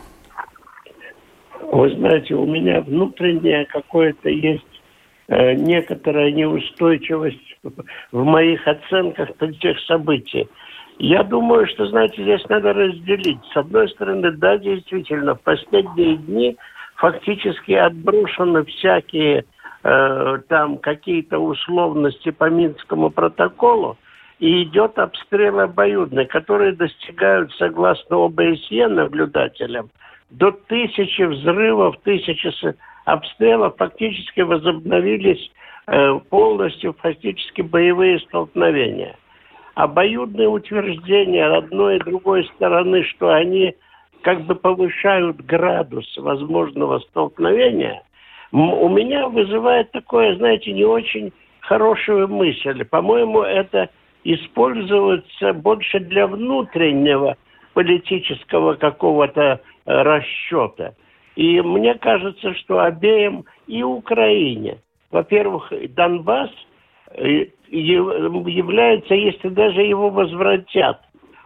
Вы 1.71 1.91
знаете, 1.91 2.33
у 2.35 2.45
меня 2.45 2.81
внутреннее 2.81 3.65
какое-то 3.65 4.29
есть 4.29 4.65
некоторая 5.27 6.31
неустойчивость 6.31 7.57
в 8.11 8.23
моих 8.23 8.67
оценках 8.67 9.29
этих 9.39 9.79
событий. 9.81 10.47
Я 10.97 11.23
думаю, 11.23 11.67
что, 11.67 11.85
знаете, 11.85 12.21
здесь 12.23 12.43
надо 12.49 12.73
разделить. 12.73 13.39
С 13.53 13.57
одной 13.57 13.87
стороны, 13.89 14.31
да, 14.31 14.57
действительно, 14.57 15.35
в 15.35 15.41
последние 15.41 16.17
дни 16.17 16.57
фактически 16.95 17.71
отброшены 17.71 18.65
всякие 18.65 19.45
э, 19.83 20.37
там 20.49 20.77
какие-то 20.79 21.39
условности 21.39 22.31
по 22.31 22.49
Минскому 22.49 23.11
протоколу, 23.11 23.97
и 24.39 24.63
идет 24.63 24.97
обстрел 24.97 25.59
обоюдный, 25.59 26.25
которые 26.25 26.73
достигают, 26.73 27.53
согласно 27.53 28.25
ОБСЕ 28.25 28.87
наблюдателям, 28.87 29.89
до 30.29 30.51
тысячи 30.51 31.21
взрывов, 31.23 31.97
тысячи 32.03 32.51
обстрелов 33.05 33.75
фактически 33.77 34.41
возобновились 34.41 35.51
э, 35.87 36.19
полностью 36.29 36.93
фактически 36.93 37.61
боевые 37.61 38.19
столкновения– 38.19 39.15
обоюдные 39.79 40.49
утверждения 40.49 41.45
одной 41.45 41.95
и 41.95 42.03
другой 42.03 42.43
стороны, 42.55 43.01
что 43.05 43.29
они 43.29 43.75
как 44.23 44.41
бы 44.41 44.55
повышают 44.55 45.37
градус 45.37 46.05
возможного 46.17 46.99
столкновения, 46.99 48.03
у 48.51 48.89
меня 48.89 49.29
вызывает 49.29 49.89
такое, 49.91 50.35
знаете, 50.35 50.73
не 50.73 50.83
очень 50.83 51.31
хорошую 51.61 52.27
мысль. 52.27 52.83
По-моему, 52.83 53.41
это 53.41 53.89
используется 54.25 55.53
больше 55.53 56.01
для 56.01 56.27
внутреннего 56.27 57.37
политического 57.73 58.75
какого-то 58.75 59.41
э, 59.41 59.57
расчета. 59.85 60.93
И 61.35 61.61
мне 61.61 61.95
кажется, 61.95 62.53
что 62.55 62.79
обеим 62.79 63.45
и 63.67 63.83
Украине, 63.83 64.79
во-первых, 65.11 65.71
Донбасс 65.95 66.51
э, 67.11 67.45
является, 67.69 69.13
если 69.13 69.49
даже 69.49 69.81
его 69.81 70.09
возвратят, 70.09 71.01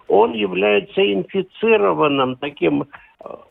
он 0.08 0.34
является 0.34 1.02
инфицированным 1.02 2.38
таким 2.38 2.84
э, 2.84 2.86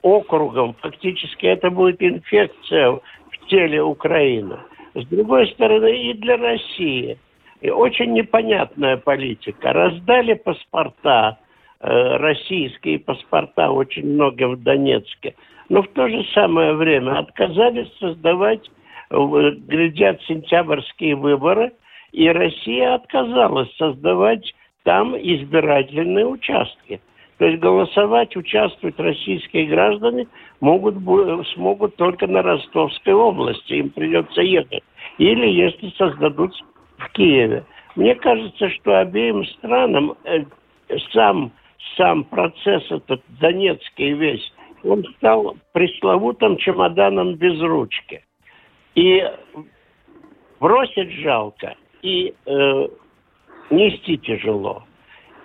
округом. 0.02 0.74
Фактически 0.80 1.46
это 1.46 1.70
будет 1.70 2.02
инфекция 2.02 2.92
в 2.92 3.02
теле 3.48 3.82
Украины. 3.82 4.58
С 4.94 5.06
другой 5.06 5.48
стороны, 5.48 6.10
и 6.10 6.12
для 6.14 6.36
России. 6.36 7.18
И 7.60 7.70
очень 7.70 8.12
непонятная 8.12 8.96
политика. 8.96 9.72
Раздали 9.72 10.34
паспорта, 10.34 11.38
российские 11.82 12.98
паспорта 12.98 13.70
очень 13.70 14.06
много 14.06 14.48
в 14.48 14.62
Донецке. 14.62 15.34
Но 15.68 15.82
в 15.82 15.88
то 15.88 16.08
же 16.08 16.24
самое 16.34 16.74
время 16.74 17.18
отказались 17.18 17.92
создавать, 17.98 18.70
э, 19.10 19.16
глядят 19.16 20.22
сентябрьские 20.22 21.16
выборы– 21.16 21.72
и 22.12 22.28
Россия 22.28 22.94
отказалась 22.94 23.74
создавать 23.76 24.54
там 24.84 25.16
избирательные 25.16 26.26
участки. 26.26 27.00
То 27.38 27.46
есть 27.46 27.60
голосовать, 27.60 28.36
участвовать 28.36 29.00
российские 29.00 29.66
граждане 29.66 30.28
могут, 30.60 30.96
смогут 31.54 31.96
только 31.96 32.26
на 32.26 32.42
Ростовской 32.42 33.14
области. 33.14 33.72
Им 33.72 33.90
придется 33.90 34.42
ехать. 34.42 34.82
Или 35.18 35.48
если 35.48 35.90
создадут 35.96 36.52
в 36.98 37.08
Киеве. 37.12 37.64
Мне 37.96 38.14
кажется, 38.14 38.70
что 38.70 39.00
обеим 39.00 39.44
странам 39.46 40.14
э, 40.24 40.44
сам, 41.12 41.50
сам 41.96 42.24
процесс 42.24 42.84
этот 42.90 43.22
донецкий 43.40 44.12
весь, 44.12 44.52
он 44.84 45.04
стал 45.16 45.56
пресловутым 45.72 46.56
чемоданом 46.56 47.34
без 47.34 47.60
ручки. 47.60 48.24
И 48.94 49.24
бросить 50.60 51.10
жалко, 51.22 51.76
и 52.02 52.34
э, 52.46 52.88
нести 53.70 54.18
тяжело. 54.18 54.84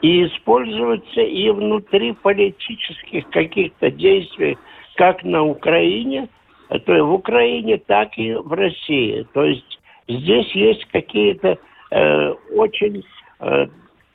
И 0.01 0.25
используется 0.25 1.21
и 1.21 1.49
внутри 1.49 2.13
политических 2.13 3.29
каких-то 3.29 3.89
действий, 3.89 4.57
как 4.95 5.23
на 5.23 5.43
Украине, 5.43 6.29
то 6.69 6.93
есть 6.93 7.05
в 7.05 7.13
Украине, 7.13 7.77
так 7.77 8.17
и 8.17 8.33
в 8.33 8.51
России. 8.53 9.25
То 9.33 9.43
есть 9.45 9.79
здесь 10.07 10.51
есть 10.53 10.85
какие-то 10.85 11.57
э, 11.91 12.31
очень 12.53 13.03
э, 13.39 13.67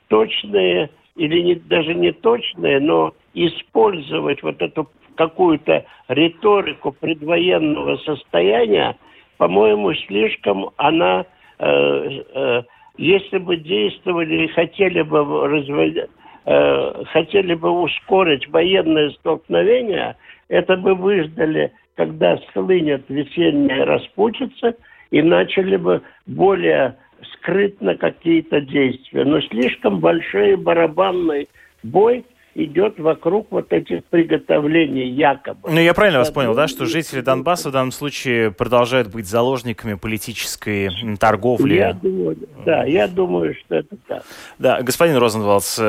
точные 0.07 0.89
или 1.15 1.41
не, 1.41 1.55
даже 1.55 1.93
не 1.93 2.11
точные, 2.11 2.79
но 2.79 3.13
использовать 3.33 4.41
вот 4.43 4.61
эту 4.61 4.89
какую-то 5.15 5.85
риторику 6.07 6.91
предвоенного 6.91 7.97
состояния, 7.97 8.97
по-моему, 9.37 9.93
слишком 9.93 10.69
она 10.77 11.25
Э, 11.59 12.21
э, 12.33 12.63
если 12.97 13.37
бы 13.37 13.57
действовали 13.57 14.45
и 14.45 14.47
хотели 14.49 15.01
бы 15.01 15.47
разводить 15.47 16.09
э, 16.45 17.03
хотели 17.05 17.53
бы 17.53 17.71
ускорить 17.71 18.47
военное 18.49 19.11
столкновение, 19.11 20.15
это 20.49 20.75
бы 20.75 20.93
выждали, 20.93 21.71
когда 21.95 22.37
схлынет 22.37 23.05
весенняя 23.07 23.85
распутица, 23.85 24.75
и 25.11 25.21
начали 25.21 25.77
бы 25.77 26.01
более 26.25 26.97
скрытно 27.33 27.95
какие-то 27.95 28.61
действия. 28.61 29.25
Но 29.25 29.41
слишком 29.41 29.99
большой 29.99 30.55
барабанный 30.55 31.49
бой 31.83 32.25
идет 32.55 32.99
вокруг 32.99 33.47
вот 33.51 33.73
этих 33.73 34.03
приготовлений 34.05 35.09
якобы. 35.09 35.71
Ну, 35.71 35.79
я 35.79 35.93
правильно 35.93 36.19
вас 36.19 36.29
понял, 36.29 36.53
да, 36.53 36.67
что 36.67 36.85
жители 36.85 37.21
Донбасса 37.21 37.69
в 37.69 37.71
данном 37.71 37.91
случае 37.91 38.51
продолжают 38.51 39.07
быть 39.07 39.27
заложниками 39.27 39.95
политической 39.95 40.89
торговли? 41.17 41.75
Я 41.75 41.93
думаю, 41.93 42.37
да, 42.65 42.83
я 42.83 43.07
думаю, 43.07 43.55
что 43.55 43.75
это 43.75 43.95
так. 44.07 44.23
Да, 44.59 44.81
господин 44.81 45.17
Розенвалдс, 45.17 45.79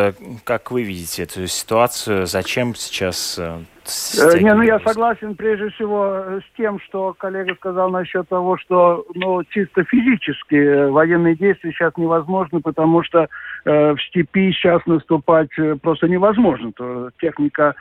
как 0.45 0.71
вы 0.71 0.83
видите 0.85 1.25
эту 1.25 1.47
ситуацию? 1.47 2.27
Зачем 2.27 2.75
сейчас 2.75 3.39
э, 3.87 4.39
не, 4.41 4.55
ну 4.55 4.63
я 4.63 4.79
согласен 4.81 5.35
прежде 5.35 5.69
всего 5.71 6.07
э, 6.17 6.41
с 6.41 6.57
тем, 6.57 6.81
что 6.81 7.15
коллега 7.19 7.55
сказал 7.57 7.91
насчет 7.91 8.29
того, 8.29 8.57
что 8.57 9.05
ну, 9.15 9.43
чисто 9.45 9.85
физически 9.85 10.55
э, 10.55 10.91
военные 10.91 11.37
действия 11.37 11.73
сейчас 11.73 11.93
невозможны, 11.97 12.61
потому 12.61 13.03
что 13.03 13.29
э, 13.65 13.93
в 13.93 14.01
степи 14.09 14.53
сейчас 14.53 14.81
наступать 14.87 15.51
просто 15.83 16.09
невозможно. 16.09 16.73
То 16.73 17.11
техника, 17.21 17.75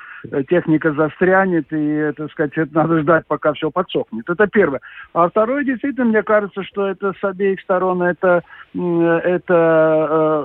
техника 0.50 0.94
застрянет, 0.94 1.68
и, 1.72 2.12
так 2.18 2.32
сказать, 2.32 2.58
это 2.58 2.76
надо 2.76 3.02
ждать, 3.02 3.26
пока 3.28 3.54
все 3.54 3.72
подсохнет. 3.72 4.30
Это 4.30 4.48
первое. 4.48 4.82
А 5.14 5.30
второе, 5.30 5.64
действительно, 5.64 6.06
мне 6.06 6.24
кажется, 6.24 6.64
что 6.64 6.88
это 6.88 7.14
с 7.20 7.24
обеих 7.24 7.62
сторон, 7.62 8.02
это, 8.04 8.44
это 8.74 10.08
э, 10.10 10.44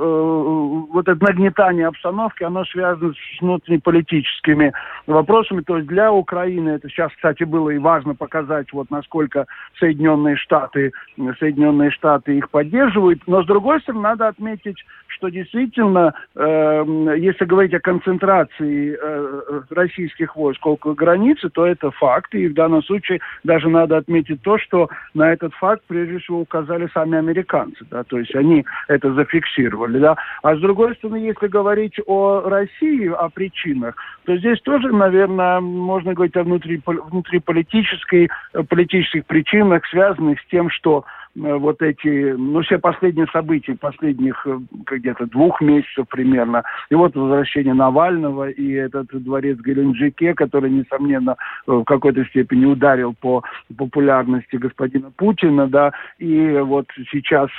вот 0.91 1.09
это 1.09 1.25
нагнетание 1.25 1.87
обстановки, 1.89 2.43
оно 2.45 2.65
связано 2.67 3.13
с 3.13 3.41
внутриполитическими 3.41 4.73
вопросами 5.07 5.48
вопросами. 5.49 5.63
То 5.63 5.77
есть 5.77 5.89
для 5.89 6.13
Украины 6.13 6.71
это 6.71 6.89
сейчас, 6.89 7.13
кстати, 7.13 7.45
было 7.45 7.71
и 7.71 7.79
важно 7.79 8.15
показать, 8.15 8.73
вот 8.73 8.91
насколько 8.91 9.47
Соединенные 9.79 10.37
Штаты, 10.37 10.93
Соединенные 11.39 11.91
Штаты 11.91 12.37
их 12.37 12.51
поддерживают. 12.51 13.21
Но 13.27 13.43
с 13.43 13.47
другой 13.47 13.81
стороны, 13.81 14.03
надо 14.03 14.29
отметить, 14.29 14.77
что 15.09 15.29
действительно, 15.29 16.15
э, 16.37 16.85
если 17.19 17.45
говорить 17.45 17.75
о 17.75 17.81
концентрации 17.81 18.97
э, 19.01 19.63
российских 19.71 20.37
войск 20.37 20.65
около 20.67 20.95
границы, 20.95 21.49
то 21.49 21.67
это 21.67 21.91
факт. 21.91 22.35
И 22.35 22.49
в 22.49 22.55
данном 22.55 22.83
случае 22.83 23.21
даже 23.45 23.69
надо 23.69 23.97
отметить 23.97 24.43
то, 24.43 24.59
что 24.59 24.89
на 25.15 25.33
этот 25.33 25.53
факт 25.55 25.83
прежде 25.89 26.19
всего 26.19 26.41
указали 26.41 26.89
сами 26.95 27.19
американцы. 27.19 27.85
Да, 27.91 28.05
то 28.05 28.19
есть 28.19 28.35
они 28.35 28.65
это 28.89 29.13
зафиксировали. 29.13 29.99
Да. 29.99 30.17
А 30.43 30.57
с 30.57 30.61
другой 30.61 30.95
стороны, 30.97 31.17
если 31.17 31.49
говорить 31.49 31.99
о 32.07 32.43
России, 32.49 33.09
о 33.09 33.29
причинах, 33.29 33.95
то 34.25 34.37
здесь 34.37 34.61
тоже, 34.61 34.89
наверное, 34.93 35.38
можно 35.61 36.15
говорить 36.15 36.37
о 36.37 36.45
внутри, 36.45 36.81
внутриполитической, 36.87 38.31
э, 38.53 38.63
политических 38.63 39.27
причинах, 39.27 39.87
связанных 39.87 40.41
с 40.41 40.47
тем, 40.47 40.71
что 40.71 41.05
Э, 41.37 41.55
вот 41.57 41.83
эти, 41.83 42.33
ну, 42.33 42.63
все 42.63 42.79
последние 42.79 43.27
события, 43.29 43.77
последних 43.77 44.47
э, 44.47 44.59
где-то 44.91 45.27
двух 45.27 45.61
месяцев 45.61 46.07
примерно, 46.09 46.63
и 46.91 46.95
вот 46.95 47.15
возвращение 47.15 47.75
Навального, 47.75 48.51
и 48.51 48.73
этот 48.73 49.09
дворец 49.11 49.59
Геленджике, 49.59 50.35
который, 50.35 50.71
несомненно, 50.71 51.37
в 51.67 51.85
какой-то 51.85 52.25
степени 52.27 52.65
ударил 52.65 53.15
по 53.21 53.43
популярности 53.77 54.57
господина 54.57 55.11
Путина, 55.17 55.69
да, 55.69 55.93
и 56.19 56.59
вот 56.59 56.87
сейчас 57.11 57.51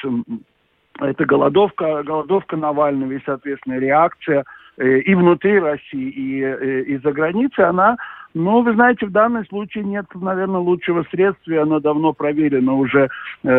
это 0.99 1.25
голодовка, 1.25 2.03
голодовка 2.03 2.57
Навального 2.57 3.11
и, 3.13 3.21
соответственно, 3.25 3.79
реакция 3.79 4.43
и 4.79 5.13
внутри 5.15 5.59
России, 5.59 6.09
и, 6.09 6.93
и 6.93 6.97
за 6.97 7.11
границей, 7.11 7.65
она 7.65 7.97
ну, 8.35 8.61
вы 8.61 8.73
знаете, 8.73 9.07
в 9.07 9.11
данном 9.11 9.45
случае 9.47 9.83
нет, 9.83 10.05
наверное, 10.13 10.59
лучшего 10.59 11.03
средства, 11.09 11.61
оно 11.61 11.79
давно 11.79 12.13
проверено 12.13 12.75
уже 12.75 13.09
э, 13.43 13.49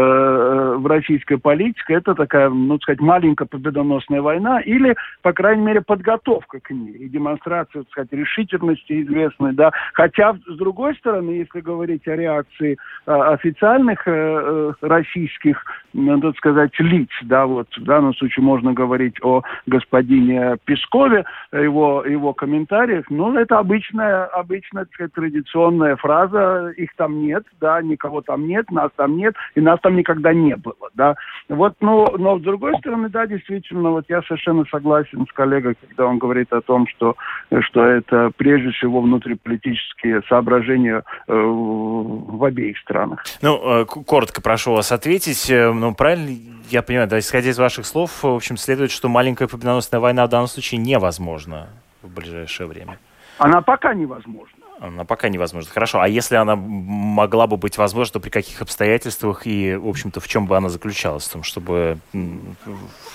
в 0.78 0.86
российской 0.86 1.38
политике. 1.38 1.94
Это 1.94 2.14
такая, 2.14 2.48
ну, 2.50 2.78
сказать, 2.78 3.00
маленькая 3.00 3.46
победоносная 3.46 4.22
война 4.22 4.60
или, 4.60 4.94
по 5.22 5.32
крайней 5.32 5.64
мере, 5.64 5.80
подготовка 5.80 6.60
к 6.60 6.70
ней 6.70 6.92
и 6.92 7.08
демонстрация, 7.08 7.82
так 7.82 7.90
сказать, 7.90 8.12
решительности 8.12 9.02
известной, 9.02 9.54
да. 9.54 9.72
Хотя, 9.92 10.34
с 10.46 10.56
другой 10.56 10.94
стороны, 10.96 11.30
если 11.30 11.60
говорить 11.60 12.06
о 12.06 12.14
реакции 12.14 12.78
э, 13.06 13.12
официальных 13.12 14.06
э, 14.06 14.12
э 14.12 14.72
российских, 14.82 15.64
надо 15.92 16.32
сказать, 16.32 16.78
лиц, 16.78 17.08
да, 17.22 17.46
вот 17.46 17.66
в 17.76 17.82
данном 17.82 18.14
случае 18.14 18.44
можно 18.44 18.72
говорить 18.72 19.16
о 19.22 19.42
господине 19.66 20.56
Пескове, 20.64 21.24
его, 21.52 22.04
его 22.06 22.32
комментариях, 22.32 23.06
ну, 23.10 23.36
это 23.36 23.58
обычная, 23.58 24.26
обычная 24.26 24.59
обычно 24.60 24.86
традиционная 25.08 25.96
фраза 25.96 26.72
«их 26.76 26.90
там 26.96 27.22
нет», 27.22 27.44
да, 27.60 27.80
никого 27.82 28.20
там 28.20 28.46
нет, 28.46 28.70
нас 28.70 28.90
там 28.96 29.16
нет, 29.16 29.34
и 29.54 29.60
нас 29.60 29.80
там 29.80 29.96
никогда 29.96 30.32
не 30.32 30.56
было, 30.56 30.90
да. 30.94 31.14
Вот, 31.48 31.74
ну, 31.80 32.16
но 32.18 32.38
с 32.38 32.42
другой 32.42 32.76
стороны, 32.78 33.08
да, 33.08 33.26
действительно, 33.26 33.90
вот 33.90 34.04
я 34.08 34.22
совершенно 34.22 34.64
согласен 34.70 35.26
с 35.26 35.32
коллегой, 35.32 35.76
когда 35.88 36.06
он 36.06 36.18
говорит 36.18 36.52
о 36.52 36.60
том, 36.60 36.86
что, 36.88 37.16
что 37.60 37.84
это 37.84 38.30
прежде 38.36 38.70
всего 38.72 39.00
внутриполитические 39.00 40.22
соображения 40.28 41.02
э, 41.26 41.32
в 41.32 42.44
обеих 42.44 42.78
странах. 42.78 43.24
Ну, 43.42 43.82
э, 43.82 43.84
коротко 43.84 44.42
прошу 44.42 44.72
вас 44.72 44.92
ответить. 44.92 45.50
Э, 45.50 45.72
ну, 45.72 45.94
правильно 45.94 46.30
я 46.70 46.82
понимаю, 46.82 47.08
да, 47.08 47.18
исходя 47.18 47.50
из 47.50 47.58
ваших 47.58 47.86
слов, 47.86 48.22
в 48.22 48.26
общем, 48.26 48.56
следует, 48.56 48.90
что 48.90 49.08
маленькая 49.08 49.48
победоносная 49.48 50.00
война 50.00 50.26
в 50.26 50.28
данном 50.28 50.48
случае 50.48 50.80
невозможна 50.80 51.68
в 52.02 52.14
ближайшее 52.14 52.66
время. 52.66 52.98
Она 53.40 53.62
пока 53.62 53.94
невозможна. 53.94 54.58
Она 54.80 55.04
пока 55.04 55.30
невозможна. 55.30 55.70
Хорошо. 55.72 56.00
А 56.00 56.08
если 56.08 56.36
она 56.36 56.56
могла 56.56 57.46
бы 57.46 57.56
быть 57.56 57.78
возможна, 57.78 58.14
то 58.14 58.20
при 58.20 58.28
каких 58.28 58.60
обстоятельствах 58.60 59.46
и, 59.46 59.76
в 59.76 59.88
общем-то, 59.88 60.20
в 60.20 60.28
чем 60.28 60.46
бы 60.46 60.58
она 60.58 60.68
заключалась? 60.68 61.26
В 61.26 61.32
том, 61.32 61.42
чтобы 61.42 61.96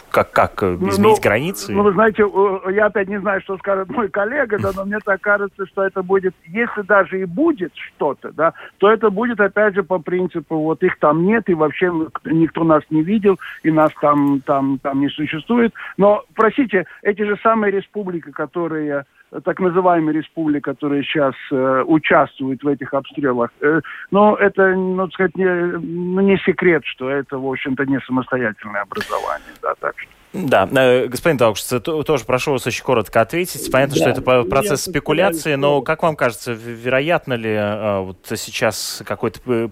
как, 0.09 0.31
как 0.31 0.61
ну, 0.63 0.89
изменить 0.89 1.17
ну, 1.17 1.21
границы? 1.21 1.71
Ну, 1.71 1.83
вы 1.83 1.91
знаете, 1.93 2.23
я 2.71 2.87
опять 2.87 3.07
не 3.07 3.19
знаю, 3.19 3.39
что 3.41 3.57
скажет 3.57 3.87
мой 3.89 4.09
коллега, 4.09 4.57
да, 4.57 4.71
но 4.75 4.85
мне 4.85 4.97
так 5.03 5.21
кажется, 5.21 5.67
что 5.67 5.83
это 5.83 6.01
будет, 6.01 6.33
если 6.47 6.81
даже 6.81 7.21
и 7.21 7.25
будет 7.25 7.71
что-то, 7.75 8.31
да, 8.31 8.53
то 8.79 8.89
это 8.89 9.11
будет, 9.11 9.39
опять 9.39 9.75
же, 9.75 9.83
по 9.83 9.99
принципу, 9.99 10.57
вот 10.57 10.81
их 10.81 10.97
там 10.97 11.25
нет, 11.25 11.49
и 11.49 11.53
вообще 11.53 11.91
никто 12.25 12.63
нас 12.63 12.81
не 12.89 13.03
видел, 13.03 13.39
и 13.61 13.69
нас 13.69 13.91
там, 14.01 14.41
там, 14.41 14.79
там 14.79 15.01
не 15.01 15.09
существует. 15.09 15.71
Но, 15.97 16.23
простите, 16.33 16.85
эти 17.03 17.21
же 17.21 17.37
самые 17.43 17.71
республики, 17.71 18.31
которые 18.31 19.05
так 19.43 19.59
называемые 19.59 20.17
республики, 20.17 20.63
которые 20.63 21.03
сейчас 21.03 21.33
э, 21.51 21.83
участвуют 21.85 22.63
в 22.63 22.67
этих 22.67 22.93
обстрелах. 22.93 23.49
Э, 23.61 23.81
но 24.11 24.35
это, 24.35 24.75
ну, 24.75 25.09
сказать, 25.09 25.35
не, 25.35 25.45
ну, 25.45 26.21
не 26.21 26.37
секрет, 26.37 26.83
что 26.85 27.09
это, 27.09 27.37
в 27.37 27.47
общем-то, 27.47 27.85
не 27.85 27.99
самостоятельное 28.01 28.81
образование. 28.81 29.53
Да, 29.61 29.73
так 29.79 29.99
что. 29.99 30.09
Да, 30.35 30.67
э, 30.69 31.07
господин 31.07 31.37
Таукшиц, 31.37 31.81
тоже 31.81 32.25
прошу 32.25 32.51
вас 32.51 32.67
очень 32.67 32.83
коротко 32.83 33.21
ответить. 33.21 33.71
Понятно, 33.71 33.95
да, 33.95 34.01
что 34.01 34.09
это 34.09 34.43
процесс 34.43 34.83
спекуляции, 34.83 35.55
но 35.55 35.81
как 35.81 36.03
вам 36.03 36.15
кажется, 36.15 36.51
вероятно 36.51 37.33
ли 37.33 37.51
э, 37.51 37.99
вот 37.99 38.17
сейчас 38.35 39.01
какое-то 39.05 39.39
э, 39.45 39.69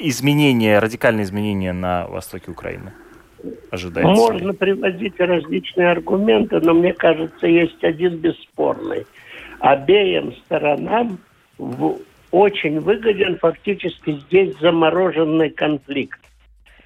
изменение, 0.00 0.78
радикальное 0.78 1.24
изменение 1.24 1.72
на 1.72 2.06
востоке 2.06 2.50
Украины? 2.50 2.92
Ожидается? 3.70 4.12
Можно 4.12 4.52
приводить 4.52 5.18
различные 5.18 5.90
аргументы, 5.90 6.60
но 6.60 6.74
мне 6.74 6.92
кажется, 6.92 7.46
есть 7.46 7.82
один 7.82 8.16
бесспорный. 8.16 9.06
Обеим 9.60 10.34
сторонам 10.44 11.18
в, 11.58 11.98
очень 12.30 12.80
выгоден 12.80 13.38
фактически 13.38 14.12
здесь 14.26 14.54
замороженный 14.60 15.50
конфликт. 15.50 16.20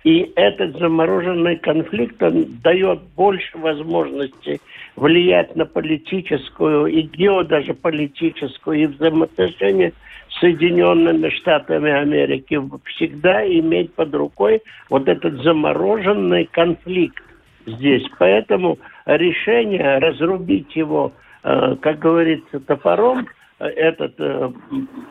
И 0.04 0.32
этот 0.34 0.78
замороженный 0.78 1.56
конфликт 1.56 2.22
он 2.22 2.46
дает 2.62 3.00
больше 3.16 3.58
возможностей 3.58 4.61
влиять 4.96 5.54
на 5.56 5.66
политическую 5.66 6.86
и 6.86 7.02
гео 7.02 7.42
даже 7.42 7.74
политическую 7.74 8.82
и 8.82 8.86
взаимоотношения 8.86 9.92
Соединенными 10.39 11.28
Штатами 11.31 11.91
Америки 11.91 12.61
всегда 12.85 13.47
иметь 13.47 13.93
под 13.95 14.14
рукой 14.14 14.62
вот 14.89 15.09
этот 15.09 15.43
замороженный 15.43 16.49
конфликт 16.51 17.22
здесь. 17.66 18.05
Поэтому 18.18 18.78
решение 19.07 19.99
разрубить 19.99 20.74
его, 20.76 21.12
э, 21.43 21.76
как 21.81 21.99
говорится, 21.99 22.61
топором, 22.61 23.28
э, 23.59 23.66
этот... 23.66 24.14
Э, 24.18 24.51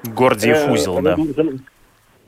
Гордиев 0.03 0.69
узел, 0.69 1.01
да. 1.01 1.17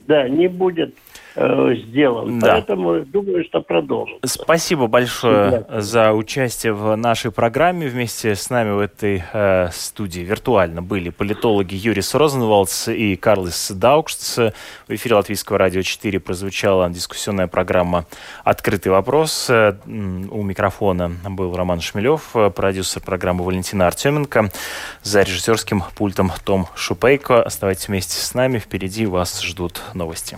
Да, 0.07 0.27
не 0.27 0.47
будет 0.47 0.95
э, 1.35 1.75
сделан. 1.75 2.39
Да. 2.39 2.53
Поэтому 2.53 3.05
думаю, 3.05 3.43
что 3.45 3.61
продолжим. 3.61 4.17
Спасибо 4.23 4.87
большое 4.87 5.65
да. 5.67 5.81
за 5.81 6.13
участие 6.13 6.73
в 6.73 6.95
нашей 6.95 7.31
программе. 7.31 7.87
Вместе 7.87 8.35
с 8.35 8.49
нами 8.49 8.71
в 8.71 8.79
этой 8.79 9.23
э, 9.31 9.69
студии 9.71 10.21
виртуально 10.21 10.81
были 10.81 11.09
политологи 11.09 11.75
Юрис 11.75 12.13
Розенвалдс 12.13 12.89
и 12.89 13.15
Карлос 13.15 13.71
Даукштс. 13.71 14.37
В 14.37 14.53
эфире 14.89 15.15
Латвийского 15.15 15.57
радио 15.57 15.81
4 15.81 16.19
прозвучала 16.19 16.89
дискуссионная 16.89 17.47
программа 17.47 18.05
«Открытый 18.43 18.91
вопрос». 18.91 19.49
У 19.49 20.43
микрофона 20.43 21.11
был 21.29 21.55
Роман 21.55 21.81
Шмелев, 21.81 22.35
продюсер 22.55 23.01
программы 23.01 23.43
Валентина 23.43 23.87
Артеменко. 23.87 24.49
За 25.03 25.21
режиссерским 25.21 25.83
пультом 25.95 26.31
Том 26.43 26.67
Шупейко. 26.75 27.41
Оставайтесь 27.43 27.87
вместе 27.87 28.19
с 28.19 28.33
нами. 28.33 28.59
Впереди 28.59 29.05
вас 29.05 29.41
ждут 29.41 29.81
новости. 29.93 30.37